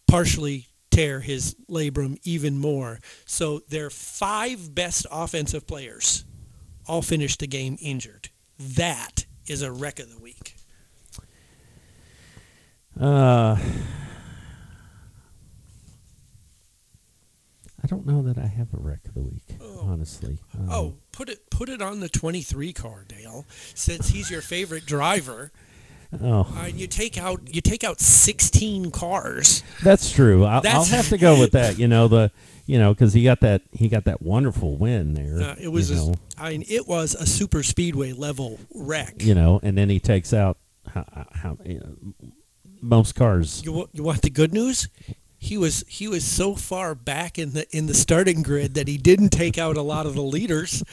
partially 0.07 0.67
tear 0.89 1.21
his 1.21 1.55
labrum 1.69 2.17
even 2.23 2.57
more. 2.57 2.99
So 3.25 3.59
their 3.69 3.89
five 3.89 4.73
best 4.73 5.05
offensive 5.11 5.67
players 5.67 6.25
all 6.87 7.01
finished 7.01 7.39
the 7.39 7.47
game 7.47 7.77
injured. 7.79 8.29
That 8.57 9.25
is 9.47 9.61
a 9.61 9.71
wreck 9.71 9.99
of 9.99 10.09
the 10.13 10.19
week. 10.19 10.55
Uh, 12.99 13.57
I 17.83 17.87
don't 17.87 18.05
know 18.05 18.21
that 18.21 18.37
I 18.37 18.45
have 18.47 18.67
a 18.73 18.77
wreck 18.77 18.99
of 19.05 19.13
the 19.15 19.21
week, 19.21 19.57
Oh. 19.59 19.79
honestly. 19.87 20.39
Um, 20.57 20.69
Oh, 20.69 20.93
put 21.11 21.29
it 21.29 21.49
put 21.49 21.69
it 21.69 21.81
on 21.81 21.99
the 21.99 22.09
23 22.09 22.73
car, 22.73 23.05
Dale. 23.07 23.45
Since 23.73 24.09
he's 24.09 24.29
your 24.29 24.41
favorite 24.41 24.85
driver, 24.85 25.51
oh, 26.21 26.41
uh, 26.61 26.67
you 26.67 26.85
take 26.87 27.17
out 27.17 27.41
you 27.53 27.61
take 27.61 27.83
out 27.83 27.99
16 27.99 28.91
cars. 28.91 29.63
that's 29.83 30.11
true. 30.11 30.43
I'll, 30.45 30.61
I'll 30.67 30.83
have 30.85 31.09
to 31.09 31.17
go 31.17 31.39
with 31.39 31.51
that. 31.53 31.79
You 31.79 31.87
know 31.87 32.07
the, 32.07 32.31
you 32.65 32.77
know, 32.79 32.93
because 32.93 33.13
he 33.13 33.23
got 33.23 33.39
that 33.41 33.61
he 33.71 33.87
got 33.89 34.05
that 34.05 34.21
wonderful 34.21 34.77
win 34.77 35.13
there. 35.13 35.41
Uh, 35.41 35.55
it 35.59 35.67
was 35.69 35.89
you 35.91 35.97
a- 35.97 35.99
know, 35.99 36.15
I 36.37 36.49
mean, 36.51 36.65
it 36.69 36.87
was 36.87 37.15
a 37.15 37.25
super 37.25 37.63
speedway 37.63 38.11
level 38.13 38.59
wreck. 38.73 39.15
you 39.21 39.35
know, 39.35 39.59
and 39.63 39.77
then 39.77 39.89
he 39.89 39.99
takes 39.99 40.33
out 40.33 40.57
how, 40.87 41.05
how 41.33 41.57
you 41.65 41.79
know, 41.79 42.13
most 42.81 43.15
cars. 43.15 43.61
You, 43.63 43.87
you 43.93 44.03
want 44.03 44.21
the 44.21 44.29
good 44.29 44.53
news? 44.53 44.87
He 45.37 45.57
was 45.57 45.83
he 45.87 46.07
was 46.07 46.23
so 46.23 46.55
far 46.55 46.93
back 46.93 47.39
in 47.39 47.53
the 47.53 47.65
in 47.75 47.87
the 47.87 47.95
starting 47.95 48.43
grid 48.43 48.75
that 48.75 48.87
he 48.87 48.97
didn't 48.97 49.29
take 49.29 49.57
out 49.57 49.75
a 49.75 49.81
lot 49.81 50.05
of 50.05 50.13
the 50.13 50.21
leaders. 50.21 50.83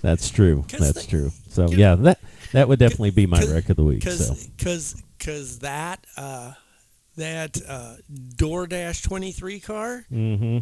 That's 0.00 0.30
true. 0.30 0.64
That's 0.70 1.04
the- 1.04 1.06
true. 1.10 1.32
So 1.48 1.68
yeah, 1.70 1.94
that 1.96 2.18
that 2.52 2.68
would 2.68 2.78
definitely 2.78 3.10
be 3.10 3.26
my 3.26 3.42
wreck 3.44 3.68
of 3.68 3.76
the 3.76 3.84
week. 3.84 3.98
Because 4.00 4.26
So 4.28 4.48
because 4.56 5.02
because 5.18 5.58
that 5.58 6.06
uh, 6.16 6.52
that 7.16 7.58
uh, 7.68 7.96
DoorDash 8.36 9.02
twenty 9.02 9.32
three 9.32 9.60
car, 9.60 10.04
hmm 10.08 10.58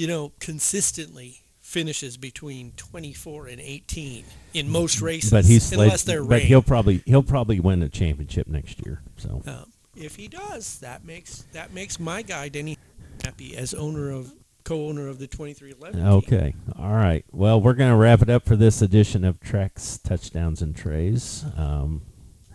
you 0.00 0.06
know, 0.06 0.32
consistently 0.40 1.42
finishes 1.60 2.16
between 2.16 2.72
twenty 2.72 3.12
four 3.12 3.46
and 3.46 3.60
eighteen 3.60 4.24
in 4.54 4.68
most 4.68 5.00
races, 5.00 5.30
but 5.30 5.44
he's 5.44 5.70
unless 5.72 6.02
they're 6.04 6.22
but 6.24 6.30
rain. 6.38 6.46
he'll 6.46 6.62
probably 6.62 7.02
he'll 7.06 7.22
probably 7.22 7.60
win 7.60 7.82
a 7.82 7.88
championship 7.88 8.46
next 8.48 8.84
year. 8.84 9.02
So 9.18 9.42
Um, 9.46 9.72
if 9.94 10.16
he 10.16 10.26
does, 10.28 10.78
that 10.80 11.04
makes 11.04 11.44
that 11.52 11.72
makes 11.72 12.00
my 12.00 12.22
guy 12.22 12.48
Denny 12.48 12.78
happy 13.24 13.56
as 13.56 13.74
owner 13.74 14.10
of 14.10 14.32
co-owner 14.64 15.06
of 15.08 15.18
the 15.18 15.26
twenty 15.26 15.52
three 15.52 15.72
eleven. 15.78 16.04
Okay. 16.06 16.54
All 16.78 16.92
right. 16.94 17.24
Well, 17.30 17.60
we're 17.60 17.74
going 17.74 17.90
to 17.90 17.96
wrap 17.96 18.22
it 18.22 18.30
up 18.30 18.46
for 18.46 18.56
this 18.56 18.80
edition 18.82 19.24
of 19.24 19.38
Tracks, 19.40 19.98
Touchdowns, 19.98 20.62
and 20.62 20.74
Trays. 20.74 21.44
Um, 21.56 22.02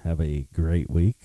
have 0.03 0.19
a 0.19 0.47
great 0.53 0.89
week. 0.89 1.17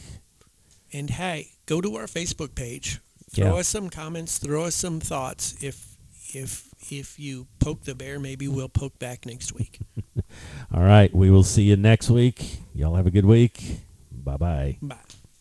And 0.93 1.11
hey, 1.11 1.53
go 1.67 1.81
to 1.81 1.97
our 1.97 2.07
Facebook 2.07 2.55
page. 2.55 3.01
Throw 3.31 3.55
Yeah. 3.55 3.61
us 3.61 3.69
some 3.69 3.91
comments. 3.91 4.39
Throw 4.39 4.65
us 4.65 4.75
some 4.75 4.99
thoughts. 5.01 5.55
If 5.63 5.90
if 6.35 6.69
if 6.91 7.19
you 7.19 7.47
poke 7.59 7.85
the 7.85 7.95
bear, 7.95 8.19
maybe 8.19 8.49
we'll 8.49 8.69
poke 8.69 8.99
back 8.99 9.27
next 9.27 9.53
week. 9.55 9.81
All 10.75 10.83
right. 10.83 11.15
We 11.15 11.31
will 11.31 11.43
see 11.43 11.63
you 11.63 11.77
next 11.77 12.11
week. 12.11 12.61
Y'all 12.75 12.97
have 12.97 13.07
a 13.07 13.11
good 13.11 13.27
week. 13.27 13.81
Bye 14.13 14.37
bye. 14.37 14.79
Bye. 14.83 14.97